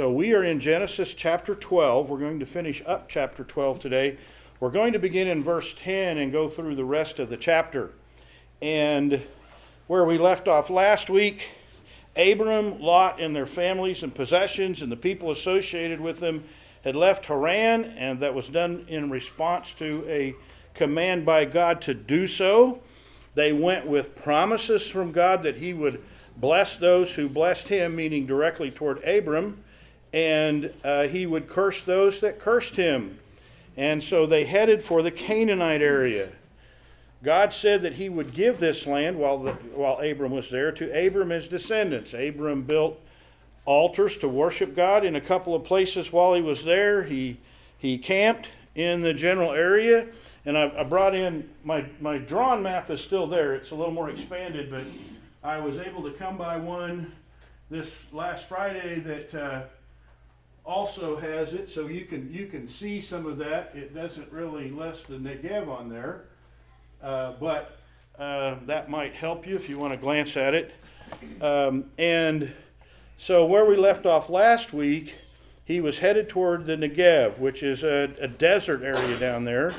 [0.00, 2.08] So we are in Genesis chapter 12.
[2.08, 4.16] We're going to finish up chapter 12 today.
[4.58, 7.90] We're going to begin in verse 10 and go through the rest of the chapter.
[8.62, 9.22] And
[9.88, 11.48] where we left off last week,
[12.16, 16.44] Abram, Lot, and their families and possessions and the people associated with them
[16.82, 20.34] had left Haran, and that was done in response to a
[20.72, 22.80] command by God to do so.
[23.34, 26.02] They went with promises from God that He would
[26.38, 29.62] bless those who blessed Him, meaning directly toward Abram,
[30.12, 33.18] and uh, He would curse those that cursed Him.
[33.76, 36.30] And so they headed for the Canaanite area.
[37.22, 41.06] God said that He would give this land while, the, while Abram was there to
[41.06, 42.14] Abram and his descendants.
[42.14, 43.00] Abram built
[43.64, 47.04] altars to worship God in a couple of places while he was there.
[47.04, 47.38] He,
[47.78, 50.06] he camped in the general area.
[50.44, 53.54] And I, I brought in my, my drawn map is still there.
[53.54, 54.84] It's a little more expanded, but
[55.44, 57.12] I was able to come by one
[57.70, 59.62] this last Friday that uh,
[60.70, 63.72] also has it, so you can you can see some of that.
[63.74, 66.26] It doesn't really list the Negev on there,
[67.02, 67.76] uh, but
[68.18, 70.72] uh, that might help you if you want to glance at it.
[71.42, 72.52] Um, and
[73.18, 75.16] so where we left off last week,
[75.64, 79.74] he was headed toward the Negev, which is a, a desert area down there.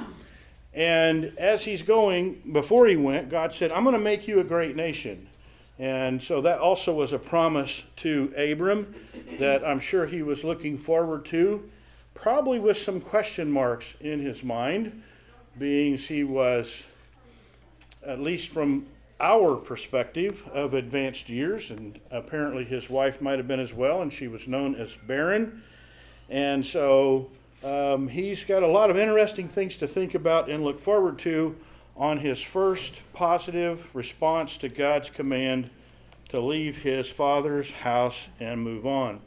[0.74, 4.44] And as he's going, before he went, God said, I'm going to make you a
[4.44, 5.28] great nation.
[5.82, 8.94] And so that also was a promise to Abram
[9.40, 11.68] that I'm sure he was looking forward to,
[12.14, 15.02] probably with some question marks in his mind,
[15.58, 16.84] being he was,
[18.06, 18.86] at least from
[19.20, 24.14] our perspective of advanced years, and apparently his wife might have been as well, and
[24.14, 25.64] she was known as barren.
[26.30, 27.32] And so
[27.64, 31.56] um, he's got a lot of interesting things to think about and look forward to
[32.02, 35.70] on his first positive response to God's command
[36.30, 39.20] to leave his father's house and move on.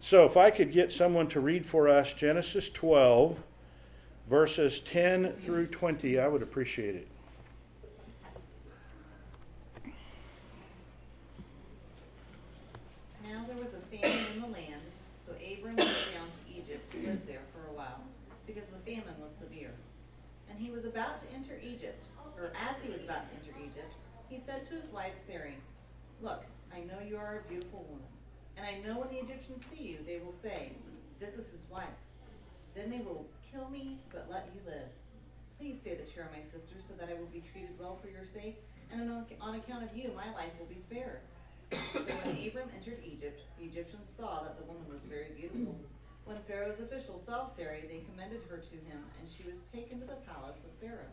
[0.00, 3.38] So, if I could get someone to read for us Genesis 12,
[4.28, 7.08] verses 10 through 20, I would appreciate it.
[13.24, 14.82] Now there was a famine in the land,
[15.26, 18.02] so Abram went down to Egypt to live there for a while,
[18.46, 19.72] because the famine was severe.
[20.50, 22.04] And he was about to enter Egypt,
[22.38, 23.92] or as he was about to enter Egypt,
[24.28, 25.56] he said to his wife Sarai,
[26.22, 26.44] Look,
[26.78, 28.06] I know you are a beautiful woman,
[28.54, 30.70] and I know when the Egyptians see you, they will say,
[31.18, 31.98] This is his wife.
[32.76, 34.86] Then they will kill me, but let you live.
[35.58, 38.06] Please say that you are my sister, so that I will be treated well for
[38.06, 38.62] your sake,
[38.92, 41.18] and on account of you, my life will be spared.
[41.72, 45.74] So when Abram entered Egypt, the Egyptians saw that the woman was very beautiful.
[46.30, 50.06] When Pharaoh's officials saw Sarai, they commended her to him, and she was taken to
[50.06, 51.10] the palace of Pharaoh.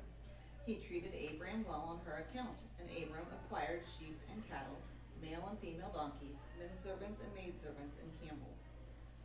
[0.69, 4.77] He treated Abram well on her account, and Abram acquired sheep and cattle,
[5.25, 8.61] male and female donkeys, men servants and maidservants, and camels.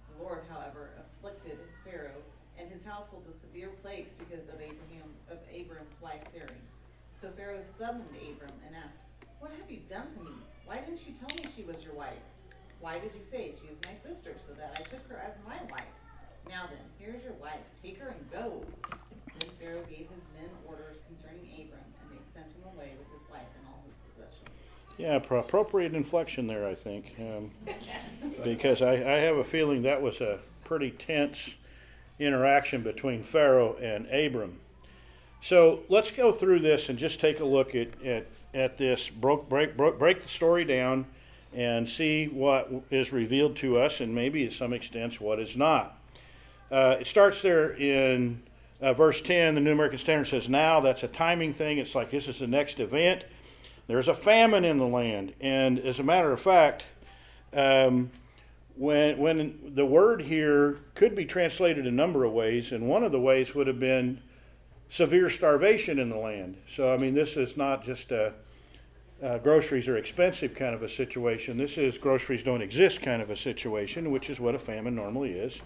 [0.09, 2.25] The Lord, however, afflicted Pharaoh
[2.56, 6.56] and his household with severe plagues because of Abraham of Abram's wife Sarai.
[7.21, 8.97] So Pharaoh summoned Abram and asked,
[9.44, 10.33] What have you done to me?
[10.65, 12.25] Why didn't you tell me she was your wife?
[12.81, 15.60] Why did you say she is my sister, so that I took her as my
[15.69, 15.94] wife?
[16.49, 17.60] Now then, here's your wife.
[17.84, 18.65] Take her and go.
[19.37, 23.22] Then Pharaoh gave his men orders concerning Abram, and they sent him away with his
[23.28, 23.70] wife and all
[25.00, 27.50] Yeah, appropriate inflection there, I think, um,
[28.44, 31.55] because I, I have a feeling that was a pretty tense
[32.19, 34.60] interaction between Pharaoh and Abram.
[35.41, 39.49] So let's go through this and just take a look at, at, at this, broke,
[39.49, 41.06] break, break, break the story down
[41.55, 45.97] and see what is revealed to us, and maybe to some extent what is not.
[46.71, 48.43] Uh, it starts there in
[48.83, 49.55] uh, verse 10.
[49.55, 51.78] The New American Standard says, Now that's a timing thing.
[51.78, 53.25] It's like this is the next event.
[53.91, 55.34] There's a famine in the land.
[55.41, 56.84] And as a matter of fact,
[57.53, 58.12] um,
[58.77, 63.11] when, when the word here could be translated a number of ways, and one of
[63.11, 64.21] the ways would have been
[64.91, 66.56] severe starvation in the land.
[66.69, 68.33] So, I mean, this is not just a
[69.43, 71.59] groceries are expensive kind of a situation.
[71.59, 75.33] This is groceries don't exist kind of a situation, which is what a famine normally
[75.33, 75.60] is.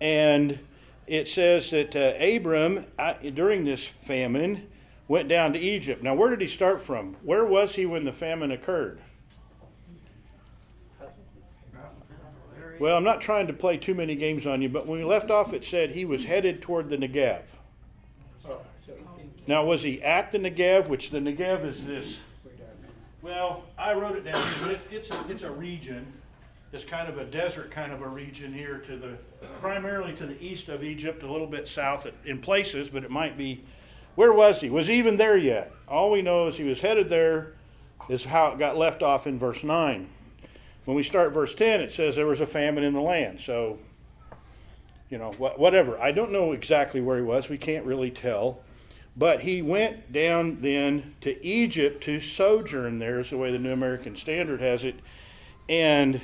[0.00, 0.58] And
[1.06, 4.66] it says that uh, Abram, uh, during this famine,
[5.08, 6.02] went down to Egypt.
[6.02, 7.16] Now, where did he start from?
[7.22, 9.00] Where was he when the famine occurred?
[12.80, 15.30] Well, I'm not trying to play too many games on you, but when we left
[15.30, 17.42] off, it said he was headed toward the Negev.
[19.46, 22.16] Now, was he at the Negev, which the Negev is this
[23.24, 26.06] well, I wrote it down, but it, it's a, it's a region.
[26.74, 29.16] It's kind of a desert kind of a region here to the,
[29.62, 33.38] primarily to the east of Egypt, a little bit south in places, but it might
[33.38, 33.64] be,
[34.14, 34.70] where was he?
[34.70, 35.72] Was he even there yet?
[35.88, 37.54] All we know is he was headed there,
[38.08, 40.08] is how it got left off in verse 9.
[40.84, 43.40] when we start verse 10, it says there was a famine in the land.
[43.40, 43.78] So,
[45.08, 45.98] you know, wh- whatever.
[45.98, 47.48] I don't know exactly where he was.
[47.48, 48.60] We can't really tell.
[49.16, 53.72] But he went down then to Egypt to sojourn there, is the way the New
[53.72, 54.96] American Standard has it.
[55.68, 56.20] And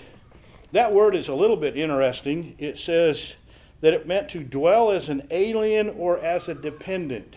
[0.73, 2.55] that word is a little bit interesting.
[2.59, 3.35] It says
[3.81, 7.37] that it meant to dwell as an alien or as a dependent.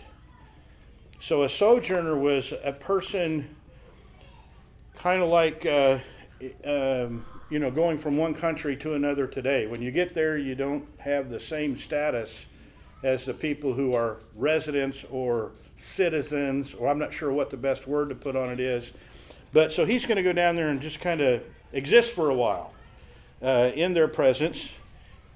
[1.20, 3.56] So a sojourner was a person
[4.96, 5.98] kind of like, uh,
[6.64, 9.66] um, you know, going from one country to another today.
[9.66, 12.46] When you get there, you don't have the same status
[13.02, 17.86] as the people who are residents or citizens, or I'm not sure what the best
[17.86, 18.92] word to put on it is.
[19.52, 22.34] But so he's going to go down there and just kind of exist for a
[22.34, 22.72] while
[23.42, 24.70] uh, in their presence.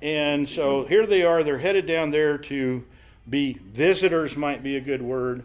[0.01, 2.85] And so here they are, they're headed down there to
[3.29, 5.45] be visitors, might be a good word,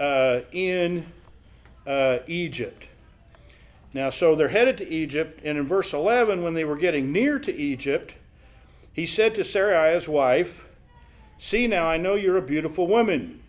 [0.00, 1.06] uh, in
[1.86, 2.84] uh, Egypt.
[3.92, 7.38] Now, so they're headed to Egypt, and in verse 11, when they were getting near
[7.38, 8.14] to Egypt,
[8.92, 10.66] he said to Sarai, his wife,
[11.38, 13.40] See now, I know you're a beautiful woman.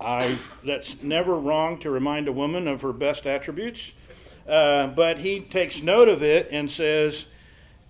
[0.00, 3.92] I, that's never wrong to remind a woman of her best attributes.
[4.46, 7.26] Uh, but he takes note of it and says,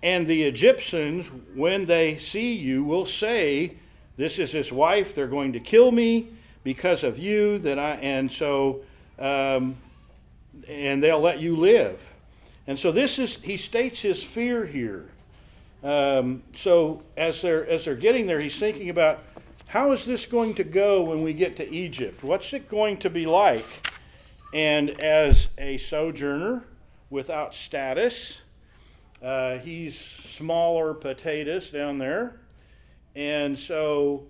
[0.01, 3.75] And the Egyptians, when they see you, will say,
[4.17, 6.29] This is his wife, they're going to kill me
[6.63, 7.59] because of you.
[7.59, 8.81] That I, and so,
[9.17, 9.77] um,
[10.67, 11.99] and they'll let you live.
[12.67, 15.09] And so this is, he states his fear here.
[15.83, 19.23] Um, so as they're as they're getting there, he's thinking about
[19.67, 22.23] how is this going to go when we get to Egypt?
[22.23, 23.65] What's it going to be like?
[24.53, 26.63] And as a sojourner
[27.09, 28.39] without status,
[29.21, 32.39] uh, he's smaller potatoes down there,
[33.15, 34.23] and so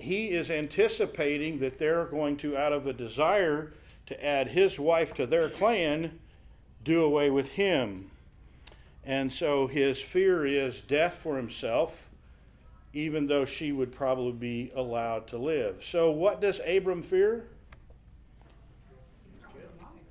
[0.00, 3.72] he is anticipating that they're going to, out of a desire
[4.06, 6.18] to add his wife to their clan,
[6.84, 8.10] do away with him.
[9.04, 12.08] And so his fear is death for himself,
[12.92, 15.82] even though she would probably be allowed to live.
[15.88, 17.44] So, what does Abram fear?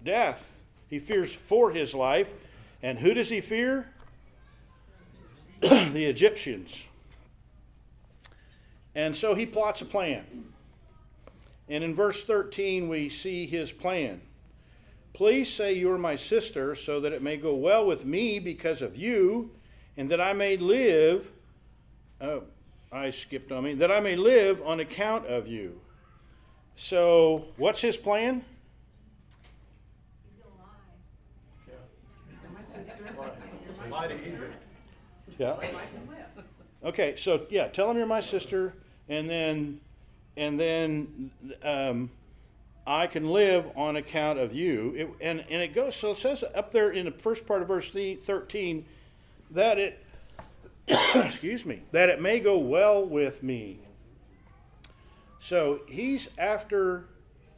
[0.03, 0.51] Death.
[0.87, 2.31] He fears for his life.
[2.81, 3.87] And who does he fear?
[5.61, 6.83] the Egyptians.
[8.95, 10.45] And so he plots a plan.
[11.67, 14.21] And in verse 13, we see his plan.
[15.13, 18.81] Please say you are my sister, so that it may go well with me because
[18.81, 19.51] of you,
[19.97, 21.29] and that I may live.
[22.21, 22.43] Oh,
[22.91, 23.73] I skipped on me.
[23.75, 25.79] That I may live on account of you.
[26.75, 28.43] So, what's his plan?
[31.67, 31.73] Yeah.
[33.91, 34.53] Lie to Egypt.
[35.37, 35.57] Yeah.
[36.83, 38.73] Okay, so yeah, tell him you're my sister,
[39.07, 39.81] and then,
[40.37, 41.31] and then,
[41.63, 42.09] um,
[42.89, 44.93] I can live on account of you.
[44.95, 47.67] It, and, and it goes, so it says up there in the first part of
[47.67, 48.85] verse 13
[49.51, 50.03] that it,
[50.87, 53.77] excuse me, that it may go well with me.
[55.39, 57.05] So he's after,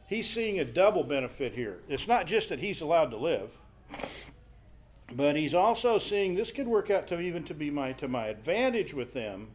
[0.06, 1.78] he's seeing a double benefit here.
[1.88, 3.50] It's not just that he's allowed to live,
[5.16, 8.26] but he's also seeing this could work out to even to be my, to my
[8.26, 9.48] advantage with them.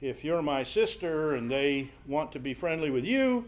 [0.00, 3.46] If you're my sister and they want to be friendly with you,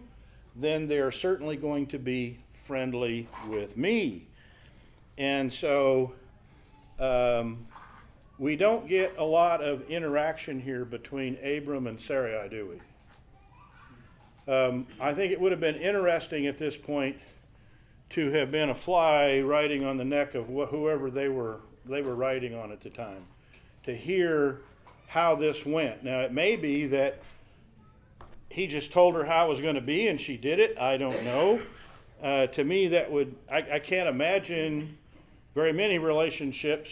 [0.55, 4.26] then they're certainly going to be friendly with me.
[5.19, 6.12] And so
[6.99, 7.67] um,
[8.38, 12.68] we don't get a lot of interaction here between Abram and Sarai, do
[14.47, 14.52] we?
[14.52, 17.16] Um, I think it would have been interesting at this point
[18.11, 22.03] to have been a fly riding on the neck of wh- whoever they were they
[22.03, 23.25] were riding on at the time,
[23.85, 24.61] to hear
[25.07, 26.03] how this went.
[26.03, 27.21] Now it may be that
[28.51, 30.77] he just told her how it was going to be and she did it.
[30.79, 31.61] I don't know.
[32.23, 34.97] Uh, to me, that would, I, I can't imagine
[35.55, 36.91] very many relationships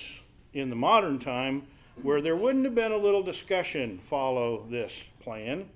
[0.52, 1.66] in the modern time
[2.02, 5.71] where there wouldn't have been a little discussion follow this plan.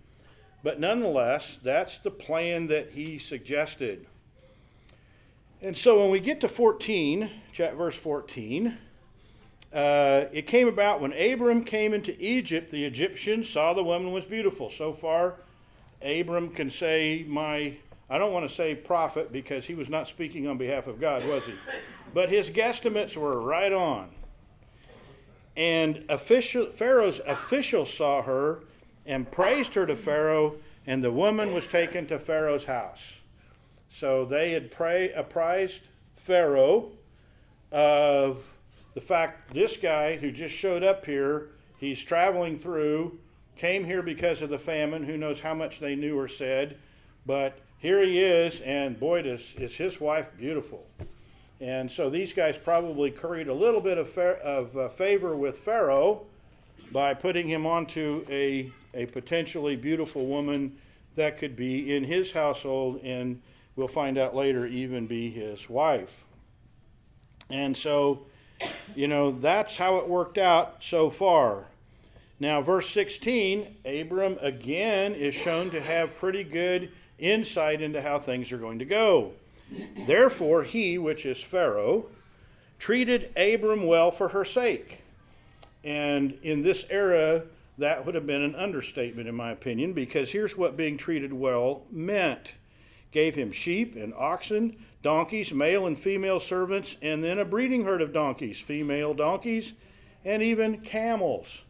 [0.62, 4.06] But nonetheless, that's the plan that he suggested.
[5.60, 8.78] And so when we get to 14, verse 14,
[9.72, 14.24] uh, it came about when Abram came into Egypt, the Egyptians saw the woman was
[14.24, 14.70] beautiful.
[14.70, 15.34] So far,
[16.00, 17.76] Abram can say, My,
[18.08, 21.26] I don't want to say prophet because he was not speaking on behalf of God,
[21.26, 21.54] was he?
[22.14, 24.10] But his guesstimates were right on.
[25.56, 28.60] And official, Pharaoh's officials saw her
[29.04, 30.54] and praised her to Pharaoh,
[30.86, 33.17] and the woman was taken to Pharaoh's house.
[33.90, 35.80] So they had pray, apprised
[36.16, 36.90] Pharaoh
[37.72, 38.44] of
[38.94, 43.18] the fact this guy who just showed up here, he's traveling through,
[43.56, 45.04] came here because of the famine.
[45.04, 46.76] Who knows how much they knew or said.
[47.26, 50.86] But here he is, and boy, does, is his wife beautiful.
[51.60, 55.58] And so these guys probably curried a little bit of, fa- of uh, favor with
[55.58, 56.26] Pharaoh
[56.92, 60.78] by putting him onto a, a potentially beautiful woman
[61.16, 63.42] that could be in his household and
[63.78, 66.24] we'll find out later even be his wife.
[67.48, 68.26] And so,
[68.96, 71.66] you know, that's how it worked out so far.
[72.40, 78.50] Now, verse 16, Abram again is shown to have pretty good insight into how things
[78.50, 79.32] are going to go.
[80.06, 82.06] Therefore, he, which is Pharaoh,
[82.78, 85.02] treated Abram well for her sake.
[85.84, 87.44] And in this era,
[87.78, 91.82] that would have been an understatement, in my opinion, because here's what being treated well
[91.92, 92.48] meant
[93.10, 98.02] gave him sheep and oxen, donkeys, male and female servants, and then a breeding herd
[98.02, 99.72] of donkeys, female donkeys,
[100.24, 101.62] and even camels.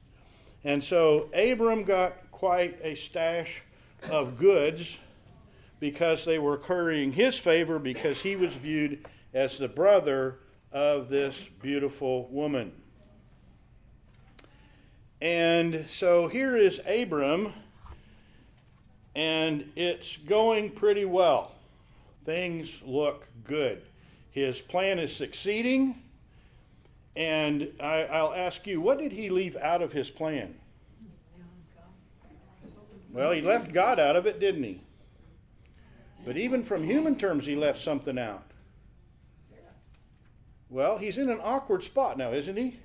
[0.64, 3.62] And so Abram got quite a stash
[4.10, 4.96] of goods
[5.80, 10.40] because they were currying his favor because he was viewed as the brother
[10.72, 12.72] of this beautiful woman.
[15.20, 17.52] And so here is Abram,
[19.18, 21.50] and it's going pretty well.
[22.24, 23.82] Things look good.
[24.30, 26.00] His plan is succeeding.
[27.16, 30.54] And I, will ask you, what did he leave out of his plan?
[33.12, 34.82] Well, he left God out of it, didn't he?
[36.24, 38.44] But even from human terms, he left something out.
[40.70, 42.78] Well, he's in an awkward spot now, isn't he?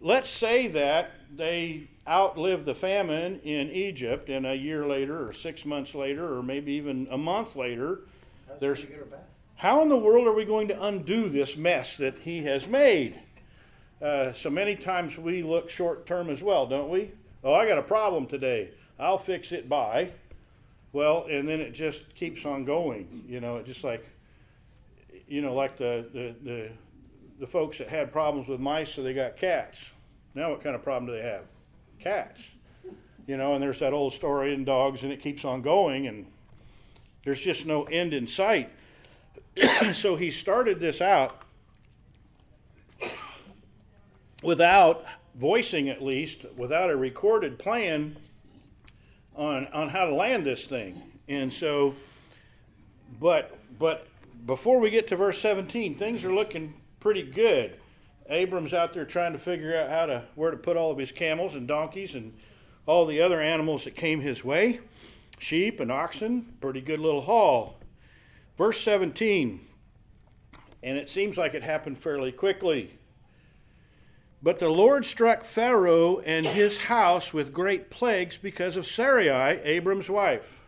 [0.00, 5.64] Let's say that they outlive the famine in Egypt, and a year later, or six
[5.64, 8.00] months later, or maybe even a month later,
[8.60, 8.84] there's.
[9.56, 13.18] How in the world are we going to undo this mess that he has made?
[14.02, 17.10] Uh, so many times we look short term as well, don't we?
[17.42, 18.70] Oh, I got a problem today.
[18.98, 20.10] I'll fix it by.
[20.92, 23.24] Well, and then it just keeps on going.
[23.28, 24.06] You know, it just like,
[25.26, 26.70] you know, like the, the, the,
[27.40, 29.78] the folks that had problems with mice, so they got cats.
[30.36, 31.44] Now, what kind of problem do they have?
[31.98, 32.44] Cats.
[33.26, 36.26] You know, and there's that old story in dogs, and it keeps on going, and
[37.24, 38.70] there's just no end in sight.
[39.94, 41.42] so he started this out
[44.42, 48.18] without voicing, at least, without a recorded plan
[49.34, 51.02] on on how to land this thing.
[51.28, 51.94] And so,
[53.18, 54.06] but but
[54.44, 57.80] before we get to verse 17, things are looking pretty good.
[58.28, 61.12] Abram's out there trying to figure out how to where to put all of his
[61.12, 62.34] camels and donkeys and
[62.86, 64.80] all the other animals that came his way,
[65.38, 67.78] sheep and oxen, pretty good little haul.
[68.56, 69.60] Verse 17,
[70.82, 72.96] and it seems like it happened fairly quickly.
[74.42, 80.08] But the Lord struck Pharaoh and his house with great plagues because of Sarai, Abram's
[80.08, 80.60] wife.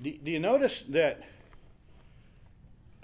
[0.00, 1.22] Do, do, you notice that?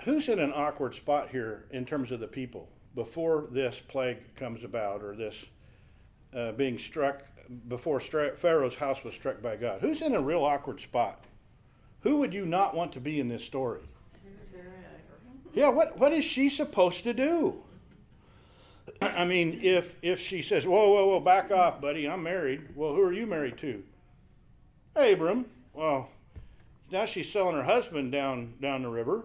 [0.04, 4.64] Who's in an awkward spot here in terms of the people before this plague comes
[4.64, 5.36] about or this
[6.34, 7.22] uh, being struck
[7.68, 9.80] before Pharaoh's house was struck by God?
[9.80, 11.24] Who's in a real awkward spot?
[12.00, 13.82] Who would you not want to be in this story?
[15.54, 17.62] Yeah, what, what is she supposed to do?
[19.02, 22.94] I mean, if if she says, "Whoa, whoa, whoa, back off, buddy, I'm married." Well,
[22.94, 23.82] who are you married to?
[24.96, 25.46] Abram.
[25.72, 26.08] Well,
[26.90, 29.24] now she's selling her husband down down the river.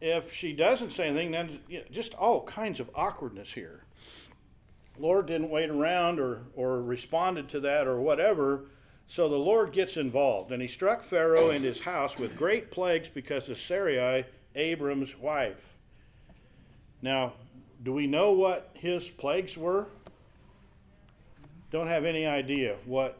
[0.00, 3.84] If she doesn't say anything, then just all kinds of awkwardness here.
[4.98, 8.66] Lord didn't wait around or or responded to that or whatever.
[9.10, 13.08] So the Lord gets involved, and he struck Pharaoh and his house with great plagues
[13.08, 15.76] because of Sarai, Abram's wife.
[17.00, 17.32] Now,
[17.82, 19.86] do we know what his plagues were?
[21.70, 23.18] Don't have any idea what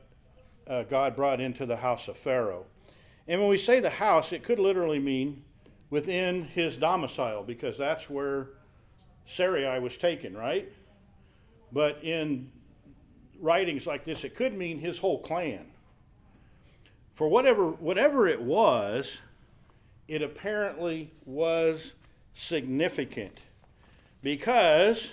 [0.67, 2.67] uh, God brought into the house of Pharaoh.
[3.27, 5.43] And when we say the house, it could literally mean
[5.91, 8.49] within his domicile, because that's where
[9.27, 10.71] Sarai was taken, right?
[11.73, 12.51] But in
[13.41, 15.67] writings like this, it could mean his whole clan.
[17.15, 19.19] For whatever, whatever it was,
[20.07, 21.93] it apparently was
[22.35, 23.41] significant
[24.23, 25.09] because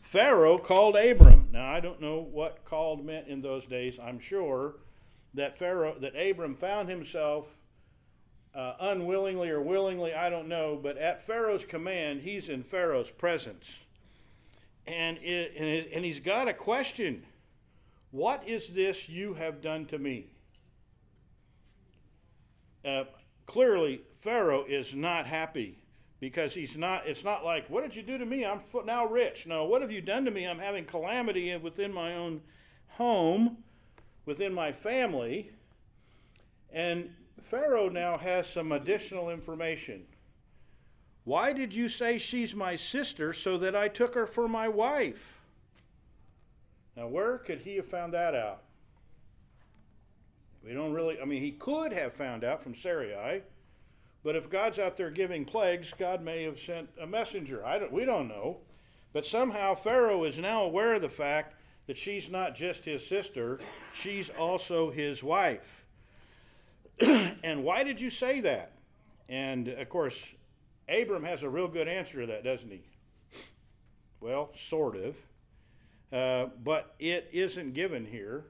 [0.00, 1.48] Pharaoh called Abram.
[1.52, 3.98] Now I don't know what called meant in those days.
[4.02, 4.76] I'm sure
[5.34, 7.46] that Pharaoh that Abram found himself
[8.58, 13.66] uh, unwillingly or willingly, I don't know, but at Pharaoh's command, he's in Pharaoh's presence.
[14.84, 17.22] And, it, and, it, and he's got a question.
[18.10, 20.30] What is this you have done to me?
[22.84, 23.04] Uh,
[23.46, 25.78] clearly, Pharaoh is not happy
[26.18, 28.44] because he's not it's not like what did you do to me?
[28.44, 29.46] I'm now rich.
[29.46, 30.46] No what have you done to me?
[30.46, 32.40] I'm having calamity within my own
[32.88, 33.58] home
[34.26, 35.50] within my family.
[36.72, 37.10] And
[37.42, 40.04] pharaoh now has some additional information
[41.24, 45.40] Why did you say she's my sister so that I took her for my wife?
[46.96, 48.62] Now, where could he have found that out?
[50.64, 53.42] We don't really, I mean, he could have found out from Sarai,
[54.24, 57.64] but if God's out there giving plagues, God may have sent a messenger.
[57.64, 58.58] I don't, we don't know.
[59.12, 61.54] But somehow Pharaoh is now aware of the fact
[61.86, 63.60] that she's not just his sister,
[63.94, 65.77] she's also his wife.
[67.42, 68.72] and why did you say that?
[69.28, 70.18] And of course,
[70.88, 72.82] Abram has a real good answer to that, doesn't he?
[74.20, 75.16] Well, sort of.
[76.12, 78.46] Uh, but it isn't given here.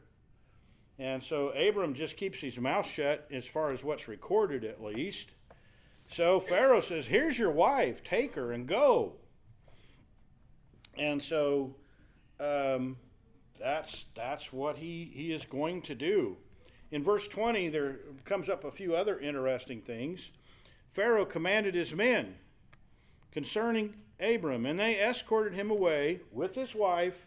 [0.99, 5.29] And so Abram just keeps his mouth shut as far as what's recorded, at least.
[6.11, 9.15] So Pharaoh says, Here's your wife, take her and go.
[10.97, 11.77] And so
[12.41, 12.97] um,
[13.59, 16.37] that's, that's what he, he is going to do.
[16.91, 20.31] In verse 20, there comes up a few other interesting things.
[20.91, 22.37] Pharaoh commanded his men
[23.31, 27.27] concerning Abram, and they escorted him away with his wife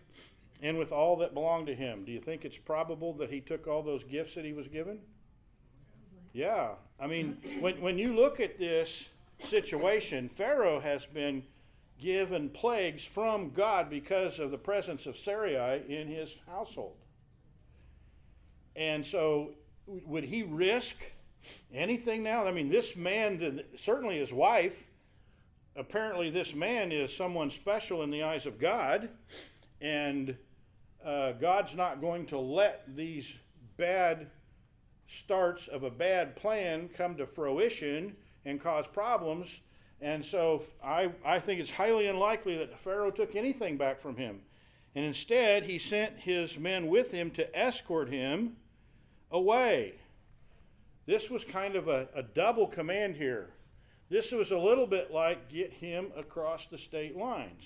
[0.62, 2.04] and with all that belonged to him.
[2.06, 5.00] Do you think it's probable that he took all those gifts that he was given?
[6.34, 6.74] Yeah.
[7.00, 9.04] I mean, when, when you look at this
[9.40, 11.44] situation, Pharaoh has been
[12.00, 16.96] given plagues from God because of the presence of Sarai in his household.
[18.76, 19.52] And so,
[19.86, 20.96] would he risk
[21.74, 22.46] anything now?
[22.46, 24.88] I mean, this man, certainly his wife,
[25.76, 29.10] apparently this man is someone special in the eyes of God,
[29.80, 30.36] and
[31.04, 33.34] uh, God's not going to let these
[33.78, 34.28] bad
[35.08, 39.50] starts of a bad plan come to fruition and cause problems.
[40.00, 44.42] And so I, I think it's highly unlikely that Pharaoh took anything back from him.
[44.96, 48.58] And instead, he sent his men with him to escort him
[49.32, 49.94] away.
[51.06, 53.50] This was kind of a, a double command here.
[54.10, 57.64] This was a little bit like get him across the state lines.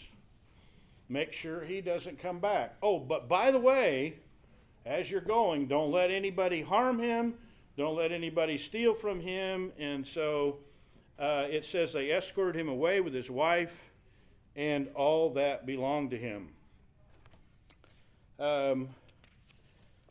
[1.10, 2.76] Make sure he doesn't come back.
[2.82, 4.20] Oh, but by the way,
[4.86, 7.36] as you're going, don't let anybody harm him,
[7.78, 9.72] don't let anybody steal from him.
[9.78, 10.60] And so
[11.20, 13.92] uh, it says they escorted him away with his wife
[14.56, 16.50] and all that belonged to him.
[18.40, 18.90] Um,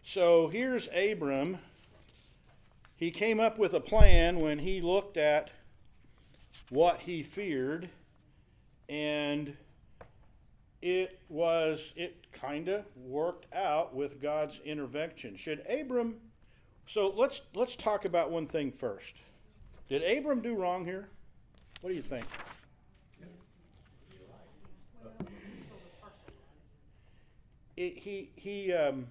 [0.05, 1.59] so here's Abram.
[2.97, 5.51] He came up with a plan when he looked at
[6.71, 7.89] what he feared,
[8.89, 9.57] and
[10.81, 15.37] it was, it kind of worked out with God's intervention.
[15.37, 16.17] Should Abram,
[16.87, 19.15] so let's, let's talk about one thing first.
[19.89, 21.09] Did Abram do wrong here?
[21.81, 22.25] What do you think?
[27.77, 29.09] It, he, he, um,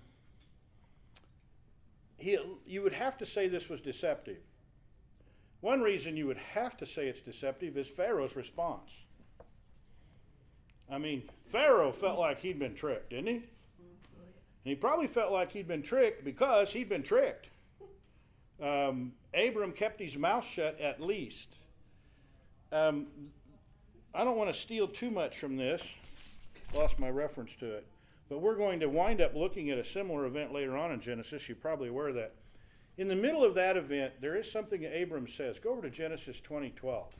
[2.23, 4.37] he, you would have to say this was deceptive.
[5.59, 8.91] One reason you would have to say it's deceptive is Pharaoh's response.
[10.89, 13.33] I mean, Pharaoh felt like he'd been tricked, didn't he?
[13.35, 13.43] And
[14.63, 17.49] he probably felt like he'd been tricked because he'd been tricked.
[18.61, 21.49] Um, Abram kept his mouth shut at least.
[22.71, 23.07] Um,
[24.13, 25.81] I don't want to steal too much from this.
[26.73, 27.87] Lost my reference to it.
[28.33, 31.47] But we're going to wind up looking at a similar event later on in Genesis.
[31.47, 32.33] You're probably aware of that.
[32.97, 35.59] In the middle of that event, there is something Abram says.
[35.59, 37.13] Go over to Genesis 2012.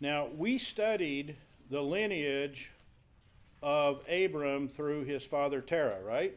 [0.00, 1.36] Now, we studied
[1.68, 2.72] the lineage
[3.62, 6.34] of Abram through his father Terah, right?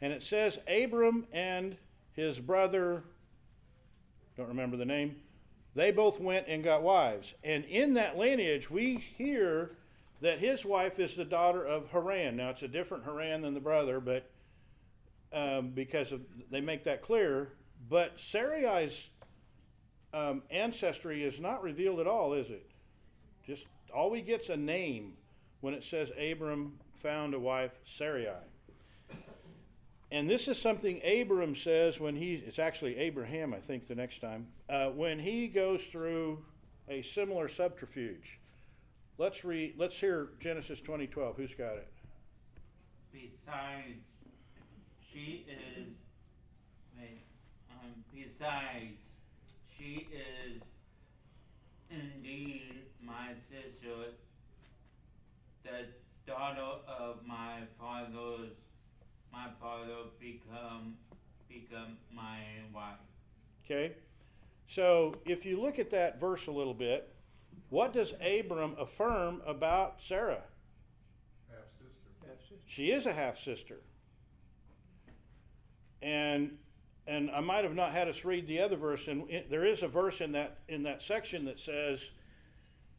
[0.00, 1.76] And it says Abram and
[2.18, 3.04] his brother,
[4.36, 5.16] don't remember the name,
[5.74, 7.32] they both went and got wives.
[7.44, 9.70] And in that lineage, we hear
[10.20, 12.36] that his wife is the daughter of Haran.
[12.36, 14.28] Now, it's a different Haran than the brother, but
[15.32, 17.52] um, because of, they make that clear.
[17.88, 19.10] But Sarai's
[20.12, 22.68] um, ancestry is not revealed at all, is it?
[23.46, 25.12] Just all we get's a name
[25.60, 28.26] when it says Abram found a wife, Sarai.
[30.10, 34.20] And this is something Abram says when he, it's actually Abraham, I think, the next
[34.20, 36.44] time, uh, when he goes through
[36.88, 38.40] a similar subterfuge.
[39.18, 41.36] Let's read, let's hear Genesis 2012.
[41.36, 41.92] Who's got it?
[43.12, 44.00] Besides,
[45.12, 45.88] she is,
[47.70, 48.96] um, besides,
[49.76, 50.62] she is
[51.90, 54.12] indeed my sister,
[55.64, 55.86] the
[56.26, 58.52] daughter of my father's,
[59.32, 60.96] my father become,
[61.48, 62.38] become my
[62.74, 62.98] wife.
[63.64, 63.94] Okay?
[64.66, 67.14] So if you look at that verse a little bit,
[67.70, 70.42] what does Abram affirm about Sarah?
[71.48, 72.56] Half sister.
[72.66, 73.80] She is a half sister.
[76.00, 76.58] And
[77.06, 79.82] and I might have not had us read the other verse, and it, there is
[79.82, 82.10] a verse in that in that section that says,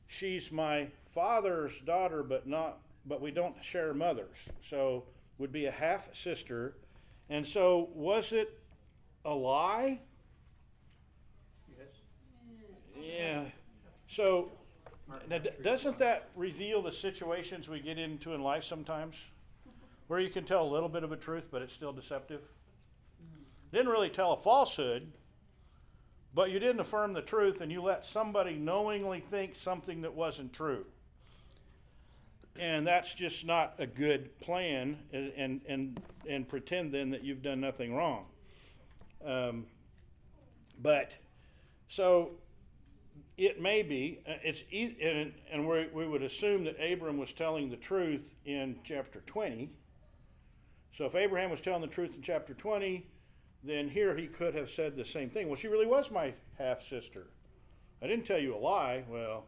[0.07, 4.37] "She's my father's daughter, but not, but we don't share mothers."
[4.67, 5.05] So
[5.39, 6.75] would be a half sister,
[7.29, 8.59] and so was it
[9.25, 9.99] a lie?
[11.75, 11.87] Yes.
[13.01, 13.45] Yeah.
[14.07, 14.51] So
[15.29, 19.15] now, doesn't that reveal the situations we get into in life sometimes,
[20.07, 22.41] where you can tell a little bit of a truth, but it's still deceptive?
[23.71, 25.11] Didn't really tell a falsehood,
[26.33, 30.53] but you didn't affirm the truth, and you let somebody knowingly think something that wasn't
[30.53, 30.85] true.
[32.57, 37.41] And that's just not a good plan, and and and, and pretend then that you've
[37.41, 38.25] done nothing wrong.
[39.25, 39.65] Um,
[40.81, 41.11] but
[41.87, 42.31] so
[43.37, 47.69] it may be uh, it's and, and we, we would assume that abram was telling
[47.69, 49.69] the truth in chapter 20
[50.93, 53.05] so if abraham was telling the truth in chapter 20
[53.63, 55.47] then here he could have said the same thing.
[55.47, 57.27] Well she really was my half sister
[58.01, 59.03] i didn't tell you a lie.
[59.09, 59.45] Well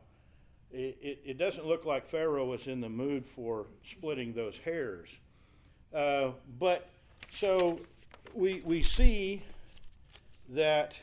[0.74, 5.10] it, it, doesn't look like pharaoh was in the mood for splitting those hairs
[5.94, 6.30] uh,
[6.60, 6.90] but
[7.34, 7.80] so
[8.34, 9.44] we, we see
[10.50, 10.94] that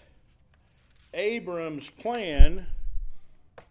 [1.14, 2.66] Abram's plan,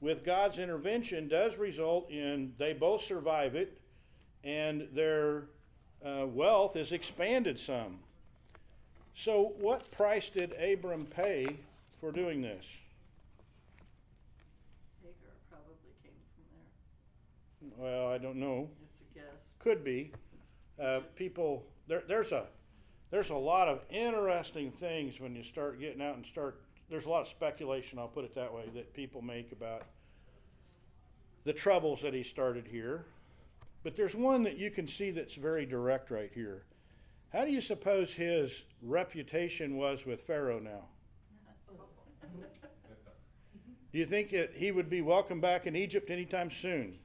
[0.01, 3.79] with God's intervention, does result in they both survive it
[4.43, 5.45] and their
[6.05, 7.99] uh, wealth is expanded some.
[9.15, 11.57] So, what price did Abram pay
[11.99, 12.63] for doing this?
[15.01, 16.45] Hagar probably came from
[17.61, 17.66] there.
[17.77, 18.69] Well, I don't know.
[18.89, 19.53] It's a guess.
[19.59, 20.11] Could be.
[20.81, 22.45] Uh, people, there, there's a
[23.11, 26.61] there's a lot of interesting things when you start getting out and start.
[26.89, 27.99] There's a lot of speculation.
[27.99, 29.83] I'll put it that way that people make about
[31.45, 33.05] the troubles that he started here.
[33.83, 36.63] But there's one that you can see that's very direct right here.
[37.31, 40.85] How do you suppose his reputation was with Pharaoh now?
[43.93, 46.97] Do you think that he would be welcome back in Egypt anytime soon?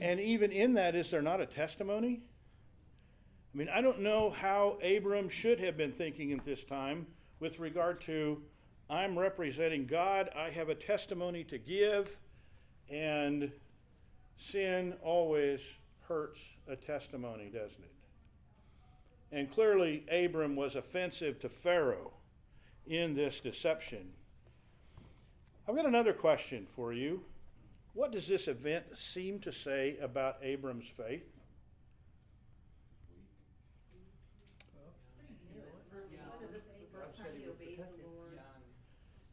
[0.00, 2.22] And even in that, is there not a testimony?
[3.54, 7.06] I mean, I don't know how Abram should have been thinking at this time
[7.40, 8.42] with regard to
[8.90, 12.16] I'm representing God, I have a testimony to give,
[12.90, 13.50] and
[14.36, 15.60] sin always
[16.06, 17.92] hurts a testimony, doesn't it?
[19.32, 22.12] And clearly, Abram was offensive to Pharaoh
[22.86, 24.12] in this deception.
[25.66, 27.22] I've got another question for you.
[27.94, 31.24] What does this event seem to say about Abram's faith?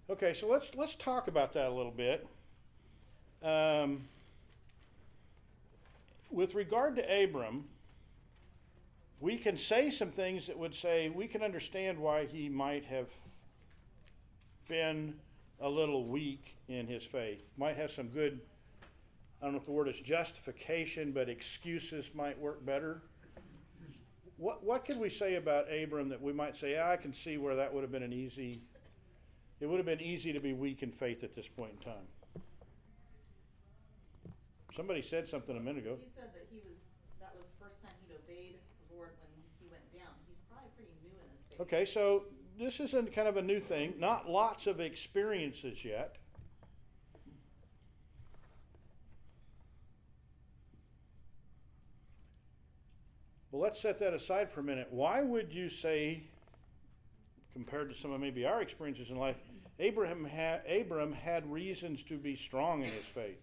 [0.10, 2.28] Okay, so let's let's talk about that a little bit.
[3.42, 4.08] Um,
[6.30, 7.66] with regard to Abram,
[9.22, 13.08] we can say some things that would say we can understand why he might have
[14.68, 15.16] been
[15.62, 17.40] a little weak in his faith.
[17.58, 18.42] Might have some good,
[19.42, 23.02] I don't know if the word is justification, but excuses might work better.
[24.38, 27.38] What what could we say about Abram that we might say, "Ah, I can see
[27.38, 28.62] where that would have been an easy
[29.62, 32.44] it would have been easy to be weak in faith at this point in time.
[34.76, 35.98] Somebody said something a minute ago.
[36.02, 36.80] You said that he was,
[37.20, 38.56] that was the first time he'd obeyed
[38.90, 40.10] the Lord when he went down.
[40.28, 41.62] He's probably pretty new in his faith.
[41.62, 42.24] Okay, so
[42.58, 43.94] this isn't kind of a new thing.
[44.00, 46.16] Not lots of experiences yet.
[53.52, 54.88] Well, let's set that aside for a minute.
[54.92, 56.24] Why would you say,
[57.52, 59.36] compared to some of maybe our experiences in life,
[59.80, 63.42] Abraham had, Abram had reasons to be strong in his faith?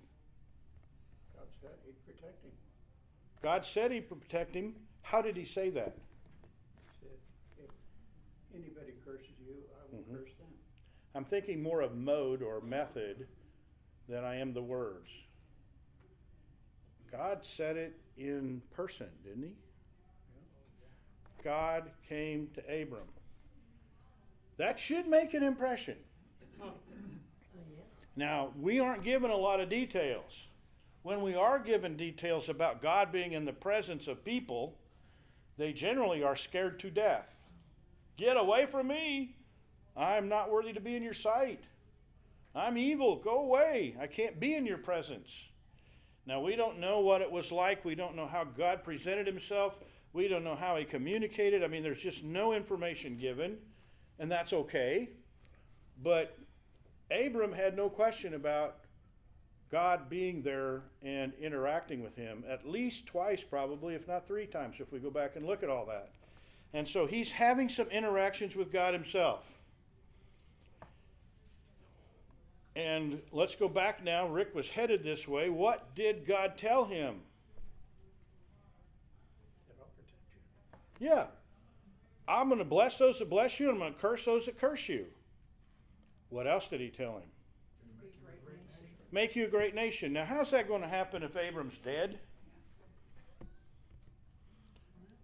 [1.35, 2.53] God said he'd protect him.
[3.43, 4.75] God said he'd protect him.
[5.03, 5.97] How did he say that?
[7.01, 10.25] He said, if anybody curses you, I will Mhm.
[10.25, 10.47] curse them.
[11.15, 13.29] I'm thinking more of mode or method
[14.09, 15.11] than I am the words.
[17.11, 19.57] God said it in person, didn't he?
[21.43, 23.09] God came to Abram.
[24.57, 25.97] That should make an impression.
[28.17, 30.33] Now, we aren't given a lot of details.
[31.03, 34.77] When we are given details about God being in the presence of people,
[35.57, 37.35] they generally are scared to death.
[38.17, 39.37] Get away from me.
[39.97, 41.63] I'm not worthy to be in your sight.
[42.55, 43.17] I'm evil.
[43.17, 43.97] Go away.
[44.01, 45.29] I can't be in your presence.
[46.27, 47.85] Now, we don't know what it was like.
[47.85, 49.79] We don't know how God presented himself.
[50.13, 51.63] We don't know how he communicated.
[51.63, 53.59] I mean, there's just no information given,
[54.19, 55.11] and that's okay.
[56.03, 56.37] But
[57.11, 58.77] Abram had no question about
[59.71, 64.77] God being there and interacting with him at least twice, probably, if not three times,
[64.79, 66.11] if we go back and look at all that.
[66.73, 69.45] And so he's having some interactions with God himself.
[72.77, 74.29] And let's go back now.
[74.29, 75.51] Rick was headed this way.
[75.51, 77.17] What did God tell him?
[79.67, 80.41] That I'll protect you.
[80.99, 81.27] Yeah.
[82.27, 84.59] I'm going to bless those that bless you, and I'm going to curse those that
[84.59, 85.07] curse you.
[86.29, 87.23] What else did he tell him?
[89.11, 90.13] Make you a great nation.
[90.13, 92.19] Now, how's that going to happen if Abram's dead?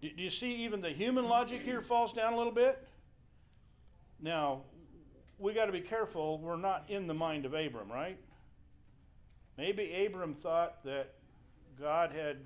[0.00, 2.86] Do you see even the human logic here falls down a little bit?
[4.20, 4.62] Now,
[5.38, 6.38] we got to be careful.
[6.38, 8.18] We're not in the mind of Abram, right?
[9.58, 11.12] Maybe Abram thought that
[11.78, 12.38] God had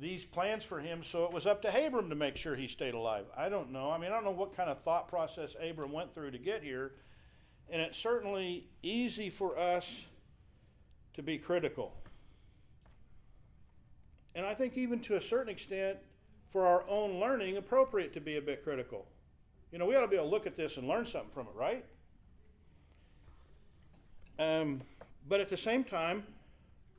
[0.00, 2.94] these plans for him, so it was up to Abram to make sure he stayed
[2.94, 3.26] alive.
[3.36, 3.90] I don't know.
[3.90, 6.62] I mean, I don't know what kind of thought process Abram went through to get
[6.62, 6.92] here,
[7.68, 9.86] and it's certainly easy for us
[11.14, 11.92] to be critical.
[14.34, 15.98] And I think, even to a certain extent,
[16.50, 19.06] for our own learning, appropriate to be a bit critical.
[19.70, 21.46] You know, we ought to be able to look at this and learn something from
[21.46, 21.84] it, right?
[24.38, 24.80] Um,
[25.28, 26.24] but at the same time,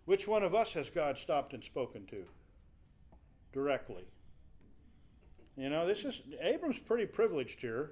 [0.05, 2.25] which one of us has God stopped and spoken to?
[3.53, 4.05] Directly.
[5.57, 7.91] You know, this is Abram's pretty privileged here,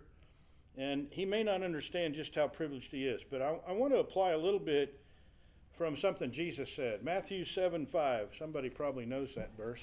[0.77, 3.21] and he may not understand just how privileged he is.
[3.29, 4.99] But I, I want to apply a little bit
[5.77, 7.03] from something Jesus said.
[7.03, 8.29] Matthew 7 5.
[8.37, 9.81] Somebody probably knows that verse.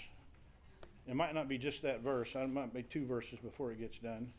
[1.09, 3.99] It might not be just that verse, it might be two verses before it gets
[3.99, 4.33] done.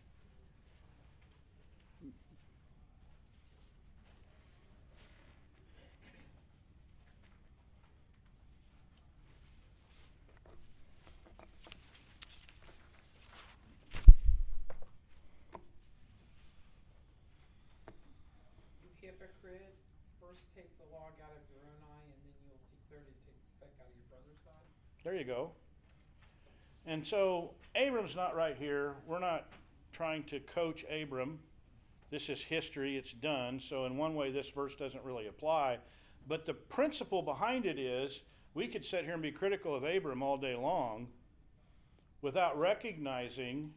[18.84, 19.71] You hypocrite,
[20.19, 23.21] first take the log out of your own eye, and then you'll see clearly to
[23.23, 24.67] take the speck out of your brother's eye.
[25.08, 25.52] There you go.
[26.86, 28.96] And so Abram's not right here.
[29.08, 29.46] We're not
[29.93, 31.39] trying to coach Abram.
[32.12, 33.62] This is history, it's done.
[33.70, 35.78] So, in one way, this verse doesn't really apply.
[36.28, 38.20] But the principle behind it is
[38.54, 41.08] we could sit here and be critical of Abram all day long
[42.22, 43.72] without recognizing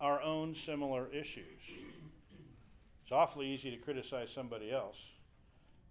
[0.00, 1.62] our own similar issues.
[3.04, 4.96] It's awfully easy to criticize somebody else.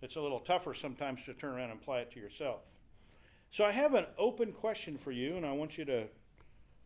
[0.01, 2.59] It's a little tougher sometimes to turn around and apply it to yourself.
[3.51, 6.05] So I have an open question for you, and I want you to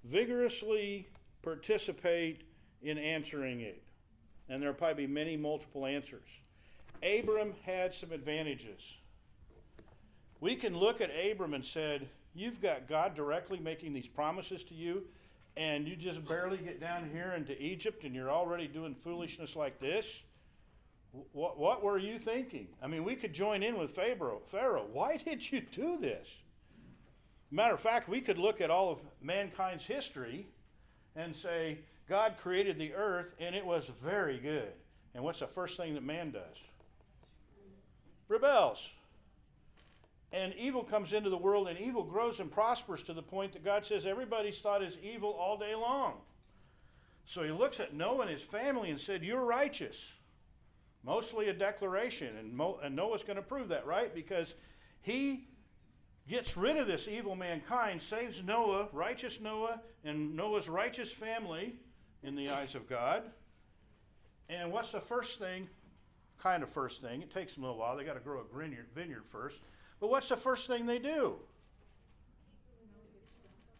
[0.03, 1.07] vigorously
[1.41, 2.43] participate
[2.81, 3.83] in answering it.
[4.49, 6.27] And there'll probably be many multiple answers.
[7.01, 8.81] Abram had some advantages.
[10.39, 14.73] We can look at Abram and said, "You've got God directly making these promises to
[14.73, 15.03] you,
[15.55, 19.79] and you just barely get down here into Egypt, and you're already doing foolishness like
[19.79, 20.07] this."
[21.31, 22.67] What, what were you thinking?
[22.81, 24.41] I mean, we could join in with Pharaoh.
[24.49, 26.27] Pharaoh, why did you do this?
[27.53, 30.47] Matter of fact, we could look at all of mankind's history
[31.15, 31.77] and say,
[32.09, 34.71] God created the earth and it was very good.
[35.13, 36.57] And what's the first thing that man does?
[38.27, 38.79] Rebels.
[40.31, 43.63] And evil comes into the world and evil grows and prospers to the point that
[43.63, 46.13] God says everybody's thought is evil all day long.
[47.27, 49.95] So he looks at Noah and his family and said, You're righteous.
[51.05, 54.13] Mostly a declaration, and, Mo- and Noah's going to prove that, right?
[54.15, 54.55] Because
[55.01, 55.45] he
[56.29, 61.75] gets rid of this evil mankind, saves Noah, righteous Noah, and Noah's righteous family
[62.23, 63.23] in the eyes of God.
[64.49, 65.69] And what's the first thing?
[66.41, 67.21] Kind of first thing.
[67.21, 67.97] It takes them a little while.
[67.97, 69.57] They got to grow a vineyard, first.
[69.99, 71.35] But what's the first thing they do?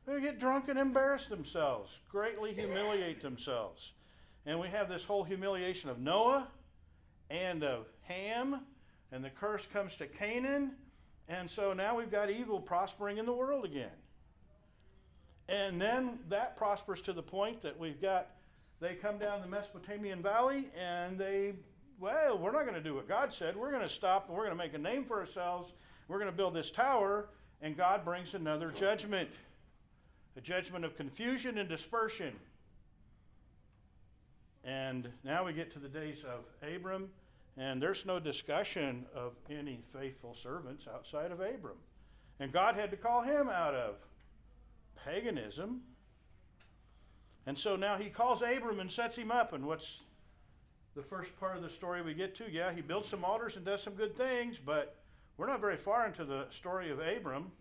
[0.06, 3.92] They get drunk and embarrass themselves, greatly humiliate themselves.
[4.46, 6.48] And we have this whole humiliation of Noah
[7.30, 8.62] and of Ham,
[9.14, 10.74] and the curse comes to Canaan.
[11.28, 13.90] And so now we've got evil prospering in the world again.
[15.48, 18.30] And then that prospers to the point that we've got,
[18.80, 21.54] they come down the Mesopotamian Valley and they,
[22.00, 23.56] well, we're not going to do what God said.
[23.56, 25.72] We're going to stop and we're going to make a name for ourselves.
[26.08, 27.28] We're going to build this tower.
[27.62, 29.30] And God brings another judgment
[30.36, 32.34] a judgment of confusion and dispersion.
[34.64, 37.10] And now we get to the days of Abram,
[37.58, 41.78] and there's no discussion of any faithful servants outside of Abram.
[42.40, 43.96] And God had to call him out of
[45.06, 45.82] paganism.
[47.46, 49.54] And so now he calls Abram and sets him up.
[49.54, 50.00] And what's
[50.96, 52.50] the first part of the story we get to?
[52.50, 54.96] Yeah, he builds some altars and does some good things, but
[55.38, 57.52] we're not very far into the story of Abram.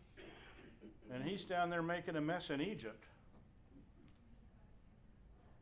[1.13, 3.05] And he's down there making a mess in Egypt.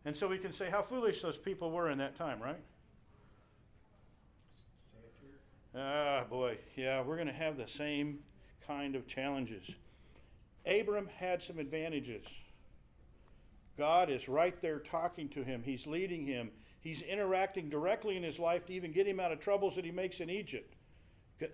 [0.05, 2.61] And so we can say how foolish those people were in that time, right?
[4.93, 5.39] Say it to her.
[5.77, 8.19] Ah, boy, yeah, we're going to have the same
[8.67, 9.71] kind of challenges.
[10.67, 12.25] Abram had some advantages.
[13.79, 18.39] God is right there talking to him, He's leading him, He's interacting directly in his
[18.39, 20.75] life to even get him out of troubles that he makes in Egypt.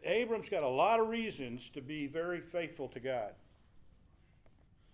[0.04, 3.32] Abram's got a lot of reasons to be very faithful to God.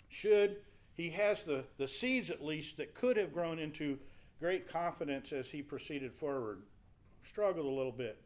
[0.09, 0.57] Should
[0.95, 3.99] he has the, the seeds at least that could have grown into
[4.39, 6.63] great confidence as he proceeded forward.
[7.25, 8.21] Struggled a little bit.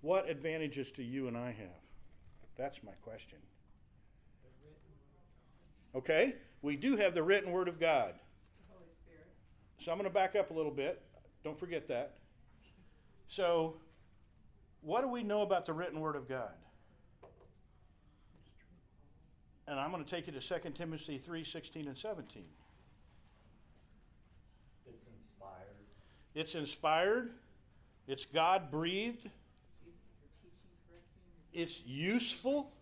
[0.00, 1.80] What advantages do you and I have?
[2.56, 3.38] That's my question.
[5.94, 8.14] Okay, we do have the written word of God.
[8.70, 9.26] Holy Spirit.
[9.78, 11.02] So I'm going to back up a little bit.
[11.42, 12.14] Don't forget that.
[13.28, 13.74] So,
[14.82, 16.52] what do we know about the written word of God?
[19.66, 22.42] And I'm going to take you to 2 Timothy 3 16 and 17.
[24.86, 25.60] It's inspired.
[26.34, 27.30] It's inspired,
[28.06, 29.28] it's God breathed,
[31.52, 32.72] It's useful.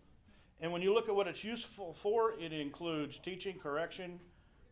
[0.61, 4.19] And when you look at what it's useful for, it includes teaching, correction.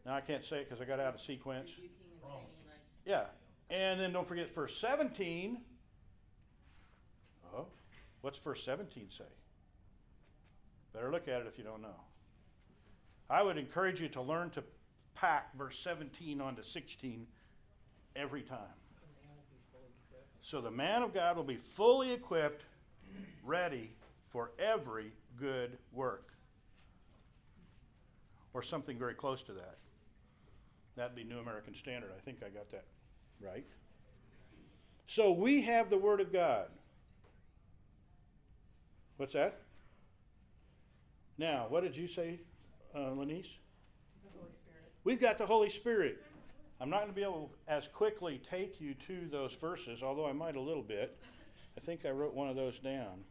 [0.05, 1.69] Now I can't say it because I got out of sequence.
[3.05, 3.23] Yeah.
[3.69, 5.57] And then don't forget verse 17.
[7.55, 7.65] Oh,
[8.21, 9.23] what's verse 17 say?
[10.93, 12.01] Better look at it if you don't know.
[13.29, 14.63] I would encourage you to learn to
[15.15, 17.27] pack verse 17 onto 16
[18.15, 18.57] every time.
[20.41, 22.63] So the man of God will be fully equipped,
[23.43, 23.91] ready
[24.29, 26.33] for every good work.
[28.53, 29.77] Or something very close to that.
[30.95, 32.11] That'd be New American Standard.
[32.15, 32.85] I think I got that
[33.39, 33.65] right.
[35.05, 36.67] So we have the Word of God.
[39.17, 39.61] What's that?
[41.37, 42.39] Now, what did you say,
[42.95, 43.45] uh, Lenise?
[44.23, 44.91] The Holy Spirit.
[45.03, 46.23] We've got the Holy Spirit.
[46.81, 50.27] I'm not going to be able to as quickly take you to those verses, although
[50.27, 51.17] I might a little bit.
[51.87, 53.23] I think I wrote one of those down.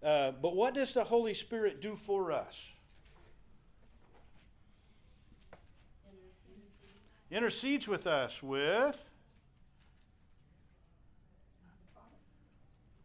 [0.00, 2.54] Uh, but what does the Holy Spirit do for us?
[7.28, 8.96] Intercedes with us with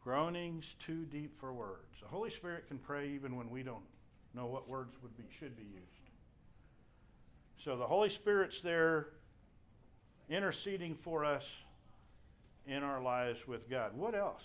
[0.04, 1.97] groanings too deep for words.
[1.99, 3.82] The Holy Spirit can pray even when we don't
[4.36, 6.12] know what words would be should be used.
[7.65, 9.08] So the Holy Spirit's there
[10.30, 11.45] interceding for us
[12.67, 13.91] in our lives with God.
[13.95, 14.43] What else?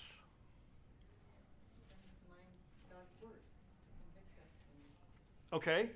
[1.91, 2.45] Brings to mind
[2.91, 4.51] God's word to convict us
[5.53, 5.91] and Okay.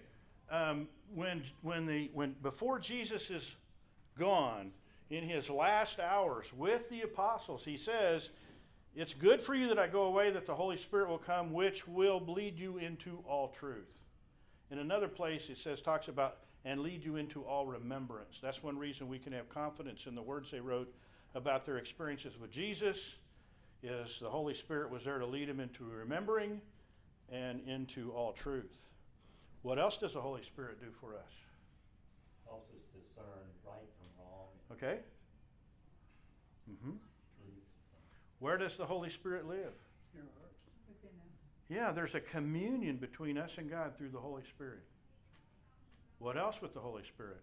[0.51, 3.57] Um, when when the when before Jesus is
[4.19, 4.73] gone
[5.11, 8.31] in his last hours with the apostles, he says,
[8.95, 11.87] "It's good for you that I go away, that the Holy Spirit will come, which
[11.87, 13.89] will lead you into all truth."
[14.71, 18.39] In another place, it says talks about and lead you into all remembrance.
[18.41, 20.95] That's one reason we can have confidence in the words they wrote
[21.35, 22.97] about their experiences with Jesus.
[23.83, 26.61] Is the Holy Spirit was there to lead them into remembering
[27.33, 28.71] and into all truth.
[29.63, 31.33] What else does the Holy Spirit do for us?
[32.47, 33.25] Helps us discern
[33.67, 35.01] right from wrong, Okay?
[36.71, 36.91] Mm-hmm.
[36.91, 37.65] truth.
[38.39, 39.75] Where does the Holy Spirit live?
[40.15, 40.61] Your hearts.
[40.89, 41.33] Within us.
[41.69, 44.83] Yeah, there's a communion between us and God through the Holy Spirit.
[46.19, 47.41] What else with the Holy Spirit?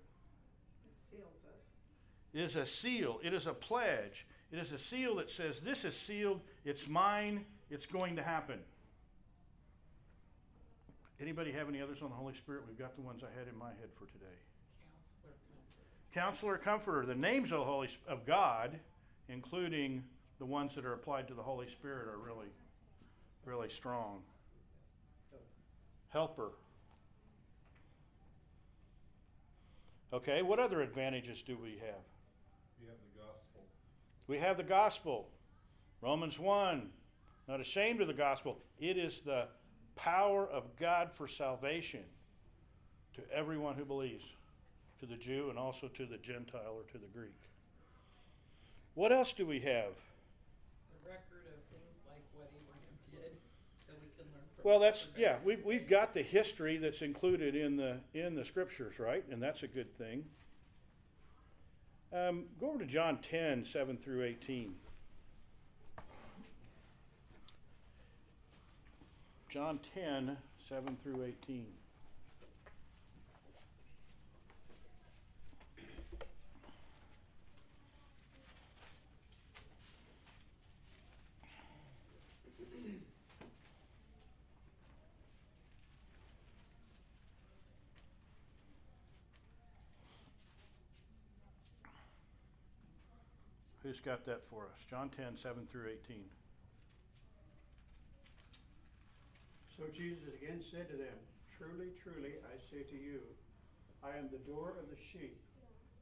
[2.33, 2.41] It.
[2.41, 4.25] Is a seal, it is a pledge.
[4.51, 8.59] It is a seal that says, This is sealed, it's mine, it's going to happen.
[11.21, 12.63] Anybody have any others on the Holy Spirit?
[12.67, 14.37] We've got the ones I had in my head for today.
[16.13, 18.79] Counselor, Comforter, the names of the Holy of God,
[19.27, 20.03] including
[20.39, 22.47] the ones that are applied to the Holy Spirit, are really,
[23.45, 24.21] really strong.
[26.09, 26.51] Helper.
[30.11, 32.01] Okay, what other advantages do we have?
[32.81, 33.61] You have the gospel.
[34.29, 35.27] We have the gospel.
[36.03, 36.87] Romans 1.
[37.47, 38.59] Not ashamed of the gospel.
[38.79, 39.47] It is the
[39.95, 42.03] power of God for salvation
[43.15, 44.23] to everyone who believes,
[44.99, 47.33] to the Jew and also to the Gentile or to the Greek.
[48.93, 49.97] What else do we have?
[50.93, 53.31] The record of things like what Abraham did
[53.87, 54.63] that we can learn from.
[54.63, 55.37] Well, that's yeah.
[55.43, 59.25] We've we've got the history that's included in the in the scriptures, right?
[59.31, 60.25] And that's a good thing.
[62.11, 64.73] Um, go over to John 10, 7 through 18.
[69.49, 70.37] John 10,
[70.67, 71.65] 7 through 18.
[94.05, 94.79] Got that for us?
[94.87, 96.23] John 10, 7 through 18.
[99.75, 101.19] So Jesus again said to them,
[101.59, 103.19] Truly, truly, I say to you,
[103.99, 105.35] I am the door of the sheep.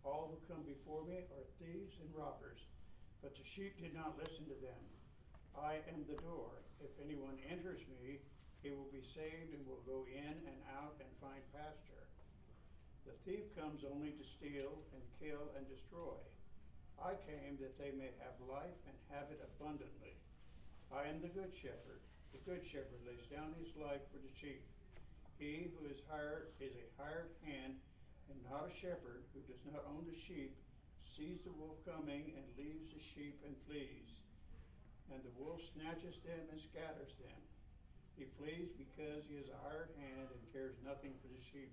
[0.06, 2.62] All who come before me are thieves and robbers,
[3.26, 4.82] but the sheep did not listen to them.
[5.58, 6.54] I am the door.
[6.78, 8.22] If anyone enters me,
[8.62, 12.06] he will be saved and will go in and out and find pasture.
[13.10, 16.22] The thief comes only to steal and kill and destroy.
[16.98, 20.18] I came that they may have life and have it abundantly.
[20.90, 22.02] I am the good shepherd.
[22.34, 24.66] The good shepherd lays down his life for the sheep.
[25.38, 27.78] He who is hired is a hired hand
[28.28, 30.58] and not a shepherd who does not own the sheep,
[31.06, 34.10] sees the wolf coming and leaves the sheep and flees.
[35.14, 37.40] And the wolf snatches them and scatters them.
[38.18, 41.72] He flees because he is a hired hand and cares nothing for the sheep.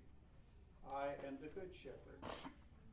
[0.85, 2.21] I am the good shepherd.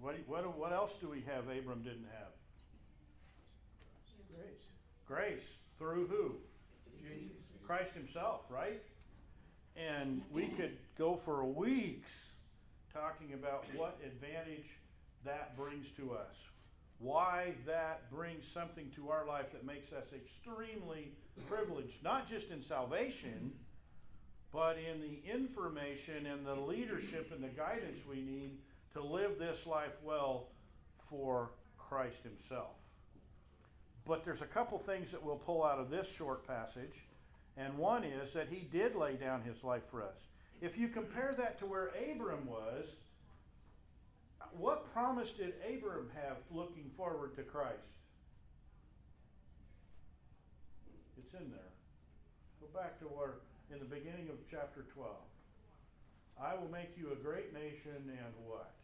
[0.00, 2.32] what, what, what else do we have Abram didn't have?
[4.34, 4.64] Grace.
[5.06, 5.46] Grace.
[5.78, 6.34] Through who?
[7.02, 7.36] Jesus.
[7.66, 8.82] Christ himself, right?
[9.76, 12.10] And we could go for weeks
[12.92, 14.66] talking about what advantage
[15.24, 16.34] that brings to us.
[16.98, 21.12] Why that brings something to our life that makes us extremely
[21.48, 23.52] privileged, not just in salvation,
[24.52, 28.58] but in the information and the leadership and the guidance we need
[28.94, 30.48] to live this life well
[31.10, 32.70] for Christ Himself.
[34.06, 36.94] But there's a couple things that we'll pull out of this short passage,
[37.56, 40.16] and one is that He did lay down His life for us.
[40.60, 42.86] If you compare that to where Abram was,
[44.56, 47.74] what promise did Abram have looking forward to Christ?
[51.18, 51.72] It's in there.
[52.60, 53.42] Go back to where,
[53.72, 55.10] in the beginning of chapter 12.
[56.40, 58.74] I will make you a great nation and what?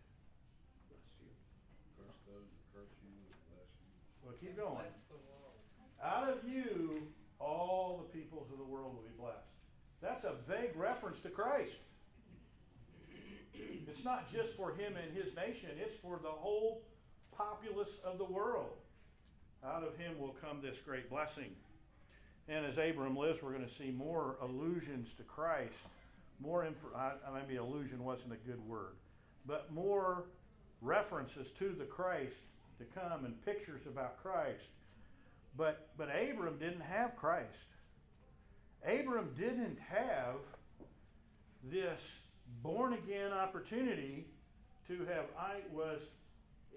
[1.99, 3.91] Curse those that curse you, and bless you.
[4.25, 4.75] Well, keep going.
[4.75, 5.57] Bless the world.
[6.03, 7.03] Out of you,
[7.39, 9.49] all the peoples of the world will be blessed.
[10.03, 11.77] That's a vague reference to Christ.
[13.55, 16.83] It's not just for him and his nation, it's for the whole
[17.37, 18.71] populace of the world.
[19.65, 21.53] Out of him will come this great blessing.
[22.49, 25.75] And as Abram lives, we're going to see more allusions to Christ.
[26.41, 28.95] More, inf- I, maybe allusion wasn't a good word,
[29.47, 30.25] but more
[30.81, 32.33] references to the Christ
[32.81, 34.65] to come and pictures about Christ.
[35.57, 37.47] But, but Abram didn't have Christ.
[38.85, 40.37] Abram didn't have
[41.63, 42.01] this
[42.63, 44.27] born again opportunity
[44.89, 46.01] to have, I was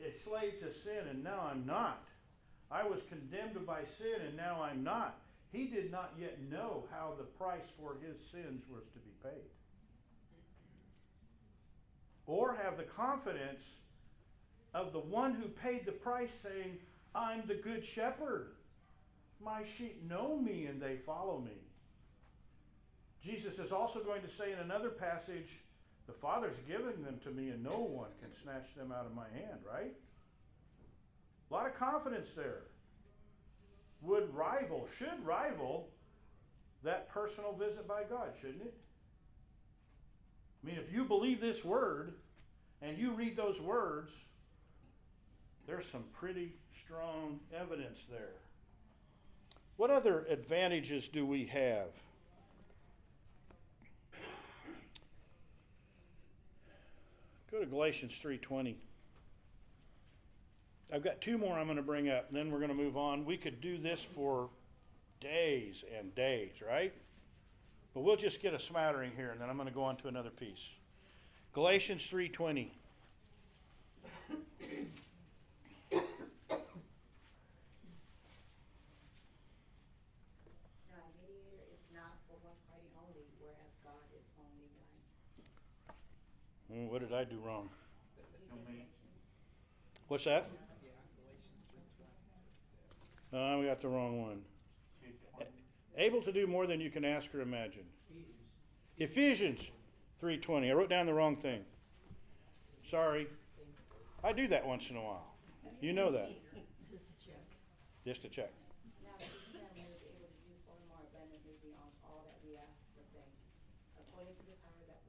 [0.05, 2.03] a slave to sin and now I'm not.
[2.69, 5.19] I was condemned by sin and now I'm not.
[5.51, 9.49] He did not yet know how the price for his sins was to be paid.
[12.25, 13.61] Or have the confidence
[14.73, 16.77] of the one who paid the price saying,
[17.13, 18.53] I'm the good shepherd.
[19.43, 21.51] My sheep know me and they follow me.
[23.23, 25.47] Jesus is also going to say in another passage,
[26.07, 29.27] The Father's giving them to me and no one can snatch them out of my
[29.33, 29.93] hand, right?
[31.49, 32.63] A lot of confidence there.
[34.01, 35.89] Would rival, should rival
[36.83, 38.73] that personal visit by God, shouldn't it?
[40.61, 42.15] I mean, if you believe this word
[42.81, 44.11] and you read those words,
[45.67, 46.53] there's some pretty
[46.83, 48.33] strong evidence there.
[49.77, 51.87] What other advantages do we have?
[57.51, 58.75] Go to Galatians 3:20.
[60.91, 62.97] I've got two more I'm going to bring up, and then we're going to move
[62.97, 63.25] on.
[63.25, 64.49] We could do this for
[65.19, 66.93] days and days, right?
[67.93, 70.07] But we'll just get a smattering here, and then I'm going to go on to
[70.07, 70.69] another piece.
[71.53, 72.71] Galatians 3:20.
[75.91, 75.99] Now,
[80.97, 84.69] a mediator is not for one party only, whereas God is only
[86.73, 87.69] Hmm, What did I do wrong?
[88.17, 88.87] You Don't said make- mention.
[90.07, 90.49] What's that?
[90.83, 90.89] Yeah,
[91.21, 91.85] Galatians three
[93.29, 93.55] twenty.
[93.55, 94.41] Uh, we got the wrong one.
[95.95, 97.85] Able to do more than you can ask or imagine.
[98.97, 99.69] Ephesians
[100.19, 100.69] 3:20.
[100.69, 101.63] I wrote down the wrong thing.
[102.89, 103.27] Sorry.
[104.23, 105.35] I do that once in a while.
[105.81, 106.29] You know that.
[106.91, 107.43] Just to check.
[108.05, 108.51] Just to check.
[109.03, 112.55] Now, to him who is able to do far more abundantly beyond all that we
[112.57, 113.29] ask or think,
[114.01, 115.01] according to the power that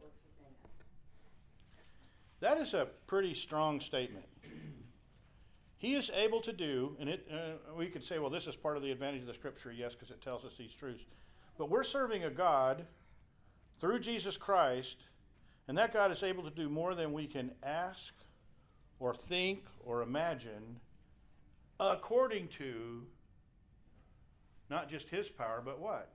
[2.45, 4.27] That is a pretty strong statement.
[5.79, 8.77] He is able to do, and it, uh, we could say, well, this is part
[8.77, 11.03] of the advantage of the scripture, yes, because it tells us these truths.
[11.57, 12.85] But we're serving a God
[13.81, 14.97] through Jesus Christ,
[15.69, 18.13] and that God is able to do more than we can ask
[19.01, 20.81] or think or imagine
[21.81, 23.05] according to
[24.69, 26.11] not just His power, but what?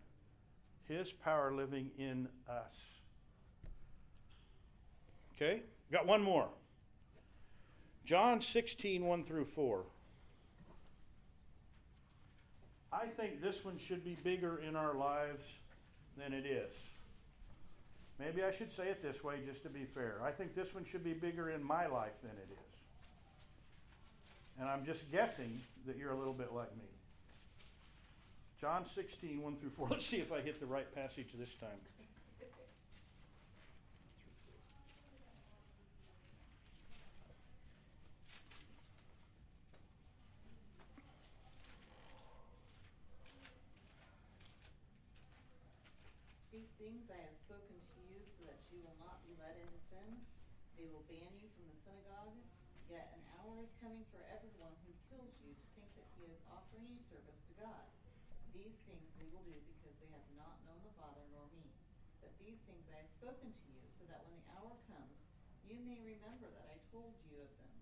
[0.88, 2.76] His power living in us.
[5.36, 5.64] Okay?
[5.92, 6.48] Got one more.
[8.06, 9.84] John 16, 1 through 4.
[12.92, 15.44] I think this one should be bigger in our lives
[16.18, 16.72] than it is.
[18.20, 20.18] Maybe I should say it this way just to be fair.
[20.24, 22.70] I think this one should be bigger in my life than it is.
[24.60, 26.90] And I'm just guessing that you're a little bit like me.
[28.60, 29.88] John 16, 1 through 4.
[29.92, 31.80] Let's see if I hit the right passage this time.
[46.52, 49.80] These things I have spoken to you so that you will not be led into
[49.88, 50.20] sin.
[50.76, 52.36] They will ban you from the synagogue.
[52.90, 56.42] Yet an hour is coming for everyone who kills you to think that he is
[56.50, 57.86] offering service to God.
[58.50, 61.70] These things they will do because they have not known the Father nor me.
[62.18, 65.14] But these things I have spoken to you so that when the hour comes,
[65.70, 67.74] you may remember that I told you of them.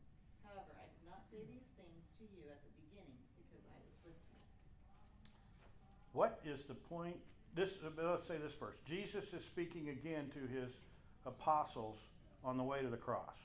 [0.43, 3.95] However, I did not say these things to you at the beginning because I was
[4.03, 4.39] with you.
[6.11, 7.15] What is the point?
[7.55, 8.75] This, let's say this first.
[8.83, 10.67] Jesus is speaking again to his
[11.23, 11.95] apostles
[12.43, 13.39] on the way to the cross.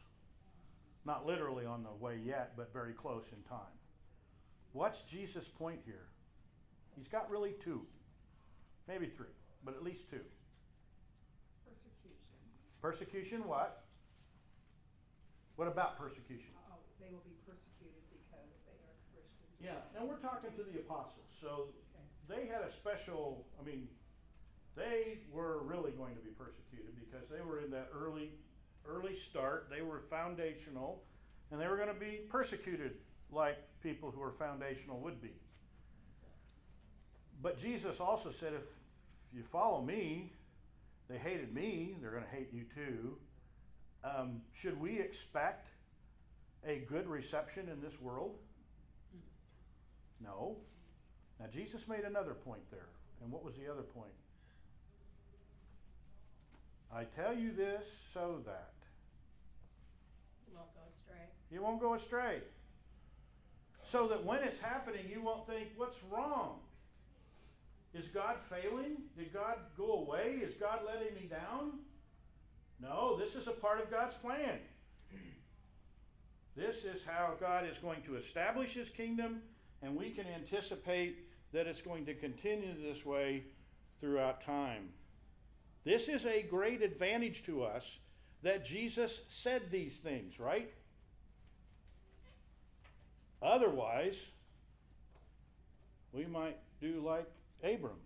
[1.04, 3.74] Not literally on the way yet, but very close in time.
[4.72, 6.06] What's Jesus' point here?
[6.96, 7.82] He's got really two,
[8.86, 9.34] maybe three,
[9.64, 10.22] but at least two.
[11.66, 12.38] Persecution.
[12.80, 13.84] Persecution, what?
[15.56, 16.52] What about persecution?
[16.70, 19.58] Oh, they will be persecuted because they are Christians.
[19.58, 22.06] Yeah, now we're talking to the apostles, so Okay.
[22.28, 23.88] they had a special, I mean,
[24.76, 28.32] they were really going to be persecuted because they were in that early,
[28.88, 29.68] early start.
[29.70, 31.02] They were foundational,
[31.50, 32.92] and they were going to be persecuted
[33.30, 35.32] like people who are foundational would be.
[37.42, 38.62] But Jesus also said, if
[39.34, 40.32] you follow me,
[41.08, 43.16] they hated me, they're going to hate you too.
[44.04, 45.68] Um, should we expect
[46.66, 48.36] a good reception in this world?
[50.22, 50.56] No.
[51.40, 52.88] Now, Jesus made another point there.
[53.22, 54.12] And what was the other point?
[56.94, 58.71] I tell you this so that
[60.54, 61.26] won't go astray.
[61.50, 62.38] you won't go astray.
[63.90, 66.60] So that when it's happening, you won't think, what's wrong?
[67.94, 68.96] Is God failing?
[69.16, 70.40] Did God go away?
[70.42, 71.80] Is God letting me down?
[72.80, 74.58] No, this is a part of God's plan.
[76.56, 79.40] This is how God is going to establish his kingdom,
[79.82, 83.44] and we can anticipate that it's going to continue this way
[84.00, 84.90] throughout time.
[85.84, 87.98] This is a great advantage to us
[88.42, 90.72] that Jesus said these things, right?
[93.40, 94.16] Otherwise,
[96.12, 97.28] we might do like
[97.62, 97.98] Abram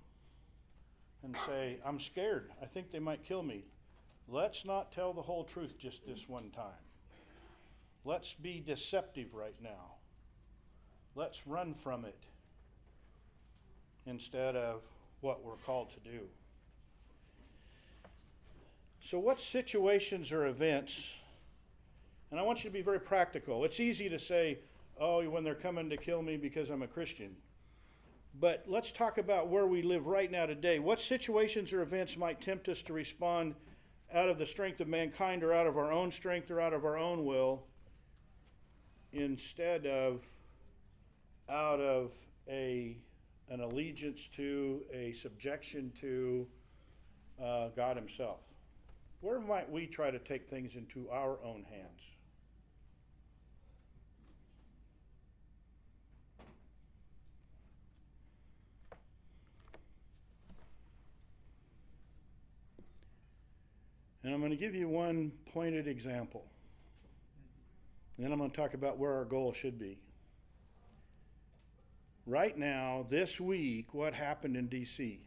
[1.23, 2.51] and say, I'm scared.
[2.63, 3.65] I think they might kill me.
[4.29, 6.85] Let's not tell the whole truth just this one time.
[8.05, 9.97] Let's be deceptive right now.
[11.15, 12.19] Let's run from it
[14.07, 14.83] instead of
[15.21, 16.21] what we're called to do.
[19.09, 20.93] So, what situations or events,
[22.33, 23.65] and I want you to be very practical.
[23.65, 24.59] It's easy to say,
[25.01, 27.37] oh, when they're coming to kill me because I'm a Christian.
[28.41, 30.81] But let's talk about where we live right now today.
[30.81, 33.55] What situations or events might tempt us to respond
[34.13, 36.85] out of the strength of mankind or out of our own strength or out of
[36.85, 37.63] our own will
[39.13, 40.23] instead of
[41.49, 42.11] out of
[42.49, 42.97] a
[43.51, 46.49] an allegiance to a subjection to
[47.41, 48.41] uh, God Himself?
[49.21, 52.01] Where might we try to take things into our own hands?
[64.27, 66.45] And I'm going to give you one pointed example.
[68.17, 69.99] And Then I'm going to talk about where our goal should be.
[72.27, 75.26] Right now, this week, what happened in D.C.?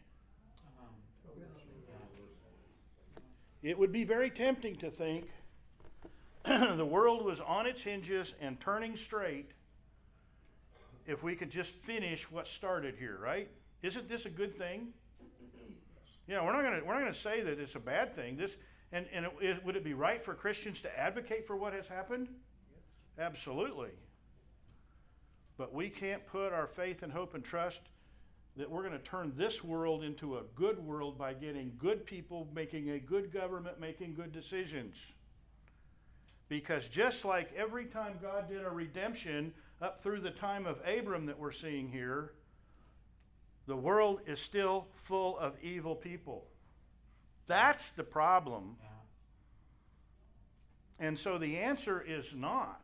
[3.61, 5.29] It would be very tempting to think
[6.45, 9.51] the world was on its hinges and turning straight
[11.05, 13.49] if we could just finish what started here, right?
[13.81, 14.89] Isn't this a good thing?
[16.27, 18.37] Yeah, we're not to we're not to say that it's a bad thing.
[18.37, 18.51] This
[18.91, 21.87] And, and it, is- would it be right for Christians to advocate for what has
[21.87, 22.27] happened?
[23.17, 23.89] Absolutely.
[25.57, 27.81] But we can't put our faith and hope and trust
[28.59, 32.45] that we're going to turn this world into a good world by getting good people
[32.53, 34.95] making a good government, making good decisions.
[36.49, 41.25] Because just like every time God did a redemption up through the time of Abram
[41.27, 42.33] that we're seeing here,
[43.65, 46.43] the world is still full of evil people.
[47.47, 48.75] That's the problem.
[50.99, 51.07] Yeah.
[51.07, 52.81] And so the answer is not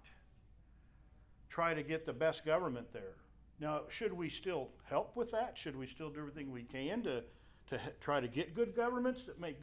[1.50, 3.16] try to get the best government there.
[3.60, 5.58] Now, should we still help with that?
[5.58, 7.24] Should we still do everything we can to,
[7.70, 9.58] to try to get good governments that make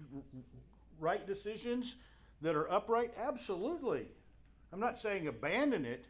[0.98, 1.96] right decisions
[2.40, 3.12] that are upright?
[3.18, 4.06] Absolutely.
[4.72, 6.06] I'm not saying abandon it,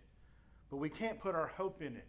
[0.71, 2.09] but we can't put our hope in it.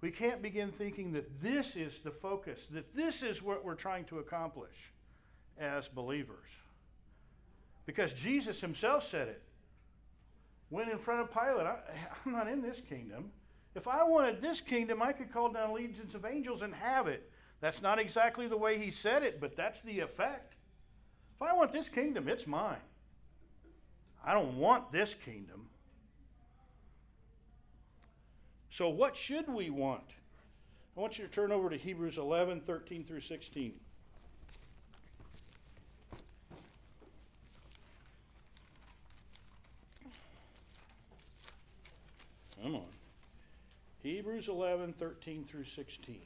[0.00, 4.04] We can't begin thinking that this is the focus, that this is what we're trying
[4.06, 4.92] to accomplish
[5.58, 6.50] as believers.
[7.86, 9.42] Because Jesus himself said it.
[10.68, 11.78] Went in front of Pilate, I,
[12.24, 13.30] I'm not in this kingdom.
[13.76, 17.30] If I wanted this kingdom, I could call down legions of angels and have it.
[17.60, 20.54] That's not exactly the way he said it, but that's the effect.
[21.36, 22.78] If I want this kingdom, it's mine.
[24.24, 25.68] I don't want this kingdom.
[28.70, 30.14] So, what should we want?
[30.96, 33.74] I want you to turn over to Hebrews 11 13 through 16.
[42.62, 42.95] Come on.
[44.06, 46.20] Hebrews 11 13 through 16.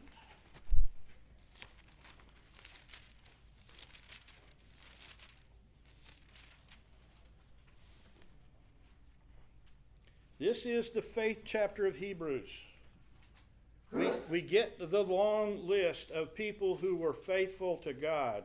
[10.38, 12.50] This is the faith chapter of Hebrews.
[13.92, 18.42] We, we get the long list of people who were faithful to God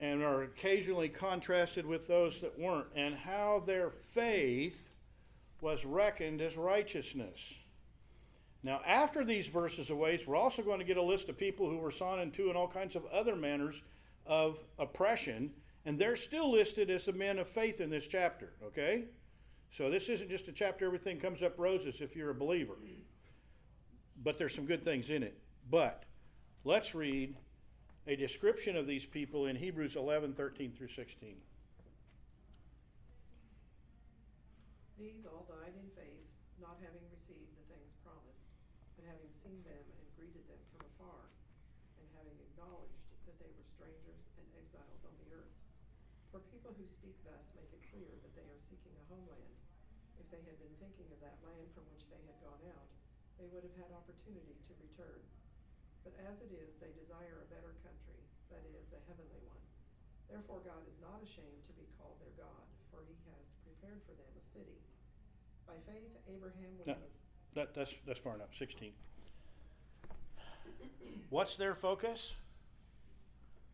[0.00, 4.88] and are occasionally contrasted with those that weren't, and how their faith
[5.60, 7.40] was reckoned as righteousness.
[8.64, 11.68] Now, after these verses of ways, we're also going to get a list of people
[11.68, 13.82] who were sawn in two in all kinds of other manners
[14.26, 15.52] of oppression,
[15.84, 19.04] and they're still listed as the men of faith in this chapter, okay?
[19.70, 22.74] So this isn't just a chapter everything comes up roses if you're a believer.
[24.22, 25.38] But there's some good things in it.
[25.70, 26.04] But
[26.64, 27.36] let's read
[28.06, 31.36] a description of these people in Hebrews 11, 13 through 16.
[35.00, 36.28] These all died in faith,
[36.62, 38.44] not having received the things promised,
[38.94, 41.26] but having seen them and greeted them from afar,
[41.98, 45.56] and having acknowledged that they were strangers and exiles on the earth.
[46.30, 49.56] For people who speak thus make it clear that they are seeking a homeland.
[50.20, 52.88] If they had been thinking of that land from which they had gone out,
[53.40, 55.22] they would have had opportunity to return.
[56.02, 58.18] But as it is, they desire a better country,
[58.50, 59.62] that is, a heavenly one.
[60.26, 64.18] Therefore, God is not ashamed to be called their God, for he has prepared for
[64.18, 64.76] them a city.
[65.70, 66.98] By faith, Abraham, when No.
[66.98, 67.14] was
[67.54, 68.50] That, that's, that's far enough.
[68.58, 68.90] 16.
[71.30, 72.34] What's their focus?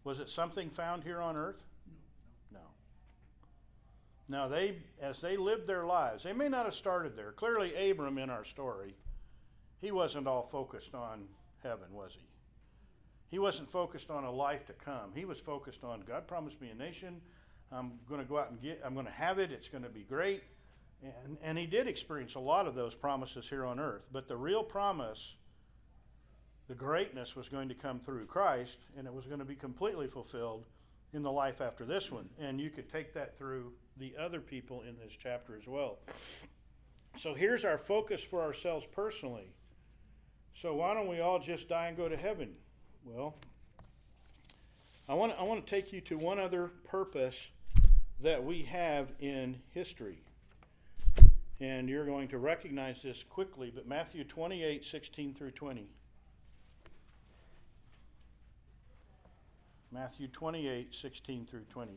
[0.04, 1.64] Was it something found here on earth?
[2.52, 2.60] No.
[4.28, 7.32] Now, they, as they lived their lives, they may not have started there.
[7.32, 8.94] Clearly, Abram in our story,
[9.80, 11.24] he wasn't all focused on
[11.62, 12.26] heaven, was he?
[13.30, 15.12] He wasn't focused on a life to come.
[15.14, 17.20] He was focused on God promised me a nation.
[17.72, 19.52] I'm going to go out and get, I'm going to have it.
[19.52, 20.42] It's going to be great.
[21.02, 24.02] And, and he did experience a lot of those promises here on earth.
[24.12, 25.34] But the real promise,
[26.68, 30.08] the greatness, was going to come through Christ, and it was going to be completely
[30.08, 30.64] fulfilled
[31.12, 32.28] in the life after this one.
[32.40, 35.98] And you could take that through the other people in this chapter as well.
[37.16, 39.52] So here's our focus for ourselves personally.
[40.60, 42.50] So why don't we all just die and go to heaven?
[43.04, 43.34] Well,
[45.08, 47.36] I want, I want to take you to one other purpose
[48.22, 50.18] that we have in history.
[51.60, 55.86] And you're going to recognize this quickly, but Matthew 28 16 through 20.
[59.90, 61.92] Matthew 28 16 through 20.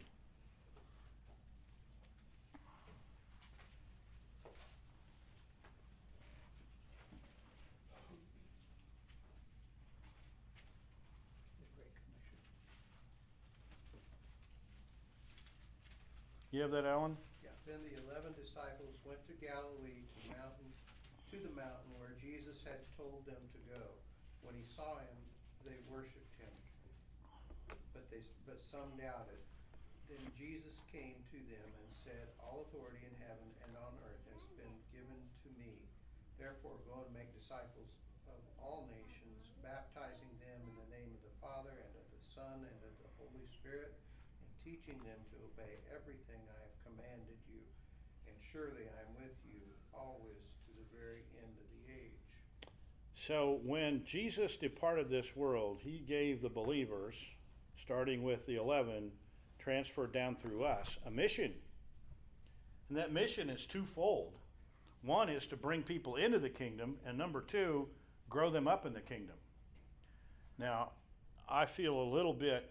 [16.54, 17.18] You have that, Alan?
[17.42, 20.70] Yeah, then the eleven disciples went to Galilee to mountain,
[21.34, 23.82] to the mountain where Jesus had told them to go.
[24.46, 25.18] When he saw him,
[25.66, 26.54] they worshipped him.
[27.98, 29.42] But they, but some doubted.
[30.06, 34.46] Then Jesus came to them and said, All authority in heaven and on earth has
[34.54, 35.74] been given to me.
[36.38, 37.90] Therefore go and make disciples
[38.30, 42.62] of all nations, baptizing them in the name of the Father and of the Son
[42.62, 44.03] and of the Holy Spirit, and
[44.64, 47.60] teaching them to obey everything I have commanded you.
[48.28, 49.60] And surely I am with you
[49.94, 52.24] always to the very end of the age.
[53.16, 57.16] So when Jesus departed this world, he gave the believers,
[57.82, 59.12] starting with the 11,
[59.60, 61.54] transferred down through us, a mission.
[62.90, 64.34] And that mission is twofold.
[65.02, 67.88] One is to bring people into the kingdom, and number two,
[68.30, 69.36] grow them up in the kingdom.
[70.58, 70.92] Now,
[71.50, 72.70] I feel a little bit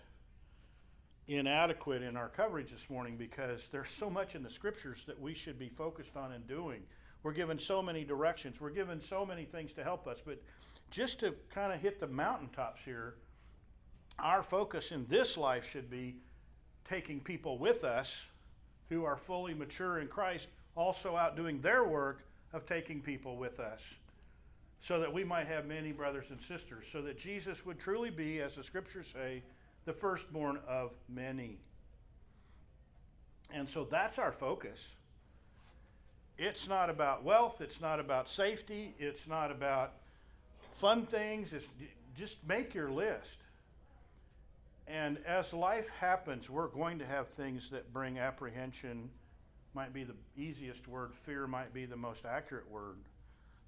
[1.28, 5.34] inadequate in our coverage this morning because there's so much in the scriptures that we
[5.34, 6.82] should be focused on and doing.
[7.22, 10.42] We're given so many directions, we're given so many things to help us, but
[10.90, 13.14] just to kind of hit the mountaintops here,
[14.18, 16.16] our focus in this life should be
[16.88, 18.10] taking people with us
[18.88, 23.60] who are fully mature in Christ, also out doing their work of taking people with
[23.60, 23.80] us
[24.86, 28.40] so that we might have many brothers and sisters, so that Jesus would truly be,
[28.40, 29.42] as the scriptures say,
[29.84, 31.58] the firstborn of many.
[33.52, 34.78] And so that's our focus.
[36.38, 39.92] It's not about wealth, it's not about safety, it's not about
[40.80, 41.66] fun things, it's
[42.16, 43.36] just make your list.
[44.86, 49.10] And as life happens, we're going to have things that bring apprehension,
[49.74, 52.96] might be the easiest word, fear might be the most accurate word.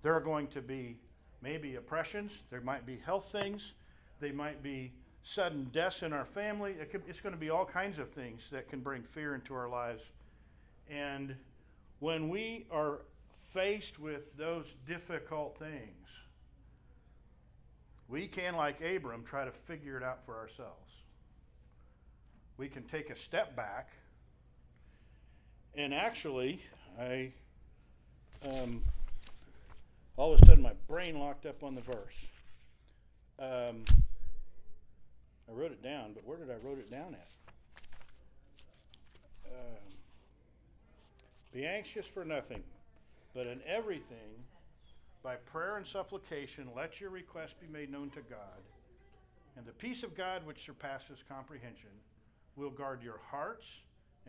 [0.03, 0.97] There are going to be
[1.43, 3.73] maybe oppressions, there might be health things,
[4.21, 4.93] they might be
[5.25, 6.73] sudden deaths in our family.
[6.81, 9.55] It could, it's going to be all kinds of things that can bring fear into
[9.55, 10.03] our lives.
[10.89, 11.35] And
[11.99, 13.01] when we are
[13.53, 16.07] faced with those difficult things,
[18.09, 20.93] we can, like Abram, try to figure it out for ourselves.
[22.59, 23.89] We can take a step back.
[25.75, 26.61] And actually,
[27.01, 27.33] I
[28.47, 28.83] um,
[30.17, 31.97] all of a sudden my brain locked up on the verse.
[33.39, 33.85] Um,
[35.49, 37.29] I wrote it down, but where did I wrote it down at?
[39.53, 39.77] Um,
[41.53, 42.63] be anxious for nothing,
[43.35, 44.43] but in everything,
[45.23, 48.63] by prayer and supplication, let your requests be made known to God.
[49.57, 51.91] And the peace of God, which surpasses comprehension,
[52.57, 53.67] will guard your hearts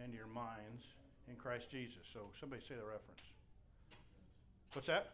[0.01, 0.83] and your minds
[1.27, 1.99] in Christ Jesus.
[2.13, 3.21] So, somebody say the reference.
[4.73, 5.13] What's that?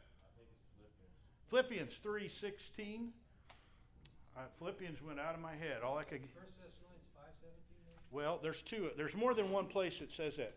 [1.49, 3.12] Philippians 3:16.
[4.36, 5.82] Uh, Philippians went out of my head.
[5.84, 6.21] All I could.
[6.21, 7.84] First Thessalonians five seventeen.
[8.11, 8.89] Well, there's two.
[8.95, 10.55] There's more than one place that says that.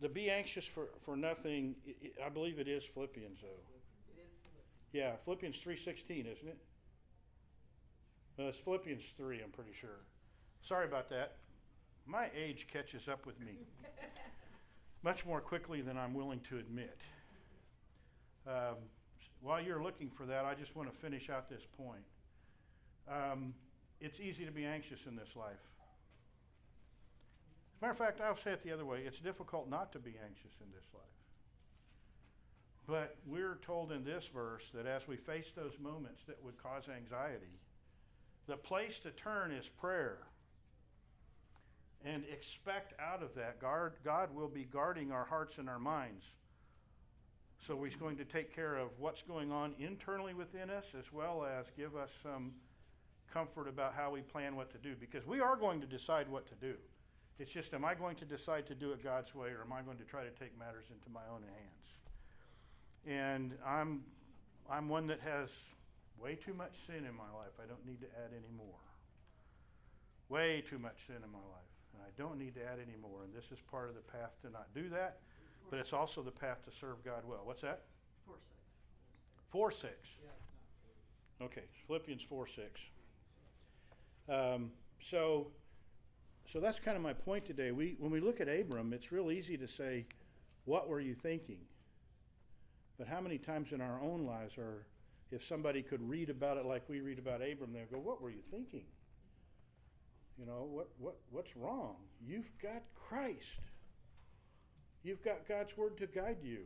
[0.00, 1.76] The be anxious for, for nothing.
[1.86, 3.48] i i I believe it is Philippians though.
[3.48, 4.92] It is Philippians.
[4.92, 6.58] Yeah, Philippians 3:16, isn't it?
[8.36, 9.42] It's Philippians 3.
[9.42, 10.00] I'm pretty sure.
[10.62, 11.36] Sorry about that.
[12.06, 13.58] My age catches up with me
[15.04, 16.98] much more quickly than I'm willing to admit.
[18.46, 18.76] Um,
[19.40, 22.02] while you're looking for that, I just want to finish out this point.
[23.08, 23.54] Um,
[24.00, 25.52] it's easy to be anxious in this life.
[27.74, 29.98] As a matter of fact, I'll say it the other way it's difficult not to
[29.98, 31.02] be anxious in this life.
[32.86, 36.84] But we're told in this verse that as we face those moments that would cause
[36.94, 37.58] anxiety,
[38.46, 40.18] the place to turn is prayer.
[42.04, 46.24] And expect out of that, guard, God will be guarding our hearts and our minds.
[47.66, 51.46] So he's going to take care of what's going on internally within us as well
[51.46, 52.52] as give us some
[53.34, 54.94] comfort about how we plan what to do.
[54.98, 56.74] Because we are going to decide what to do.
[57.40, 59.82] It's just, am I going to decide to do it God's way or am I
[59.82, 61.86] going to try to take matters into my own hands?
[63.04, 64.02] And I'm,
[64.70, 65.50] I'm one that has
[66.22, 67.52] way too much sin in my life.
[67.58, 68.78] I don't need to add any more.
[70.28, 71.74] Way too much sin in my life.
[71.92, 73.24] And I don't need to add any more.
[73.24, 75.18] And this is part of the path to not do that.
[75.70, 77.42] But it's also the path to serve God well.
[77.42, 77.82] What's that?
[78.24, 78.62] Four six.
[79.50, 79.84] 4 6.
[80.22, 81.46] Yeah.
[81.46, 82.80] Okay, Philippians 4 6.
[84.28, 84.70] Um,
[85.10, 85.48] so,
[86.52, 87.70] so that's kind of my point today.
[87.70, 90.06] We, when we look at Abram, it's real easy to say,
[90.64, 91.60] What were you thinking?
[92.98, 94.86] But how many times in our own lives are,
[95.30, 98.30] if somebody could read about it like we read about Abram, they'll go, What were
[98.30, 98.84] you thinking?
[100.38, 101.96] You know, what, what, what's wrong?
[102.26, 103.60] You've got Christ.
[105.02, 106.60] You've got God's Word to guide you.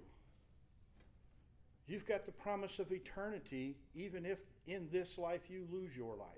[1.86, 6.28] You've got the promise of eternity, even if in this life you lose your life.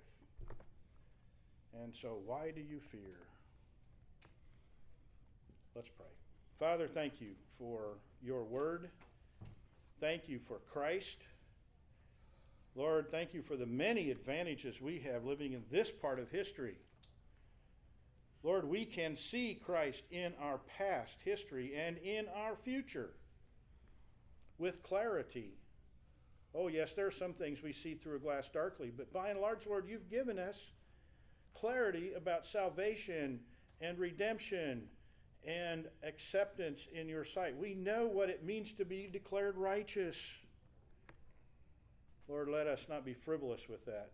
[1.83, 3.19] And so, why do you fear?
[5.75, 6.07] Let's pray.
[6.59, 8.89] Father, thank you for your Word.
[10.01, 11.19] Thank you for Christ.
[12.75, 16.77] Lord, thank you for the many advantages we have living in this part of history.
[18.43, 23.11] Lord, we can see Christ in our past history and in our future
[24.59, 25.53] with clarity.
[26.55, 29.41] Oh, yes, there are some things we see through a glass darkly, but by and
[29.41, 30.59] large, Lord, you've given us
[31.55, 33.41] clarity about salvation
[33.81, 34.83] and redemption
[35.47, 37.57] and acceptance in your sight.
[37.57, 40.17] We know what it means to be declared righteous.
[42.29, 44.11] Lord, let us not be frivolous with that.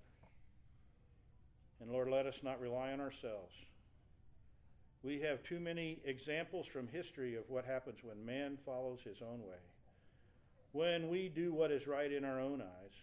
[1.80, 3.54] And Lord, let us not rely on ourselves.
[5.02, 9.40] We have too many examples from history of what happens when man follows his own
[9.40, 9.60] way.
[10.72, 12.94] When we do what is right in our own eyes,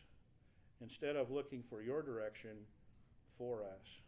[0.82, 2.58] instead of looking for your direction
[3.38, 4.03] for us.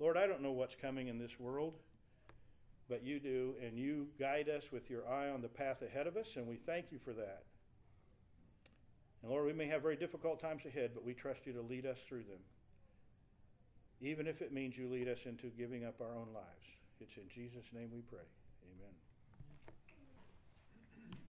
[0.00, 1.74] Lord, I don't know what's coming in this world,
[2.88, 6.16] but you do, and you guide us with your eye on the path ahead of
[6.16, 7.44] us, and we thank you for that.
[9.22, 11.84] And Lord, we may have very difficult times ahead, but we trust you to lead
[11.84, 12.40] us through them,
[14.00, 16.66] even if it means you lead us into giving up our own lives.
[17.00, 18.26] It's in Jesus' name we pray.
[18.64, 19.09] Amen.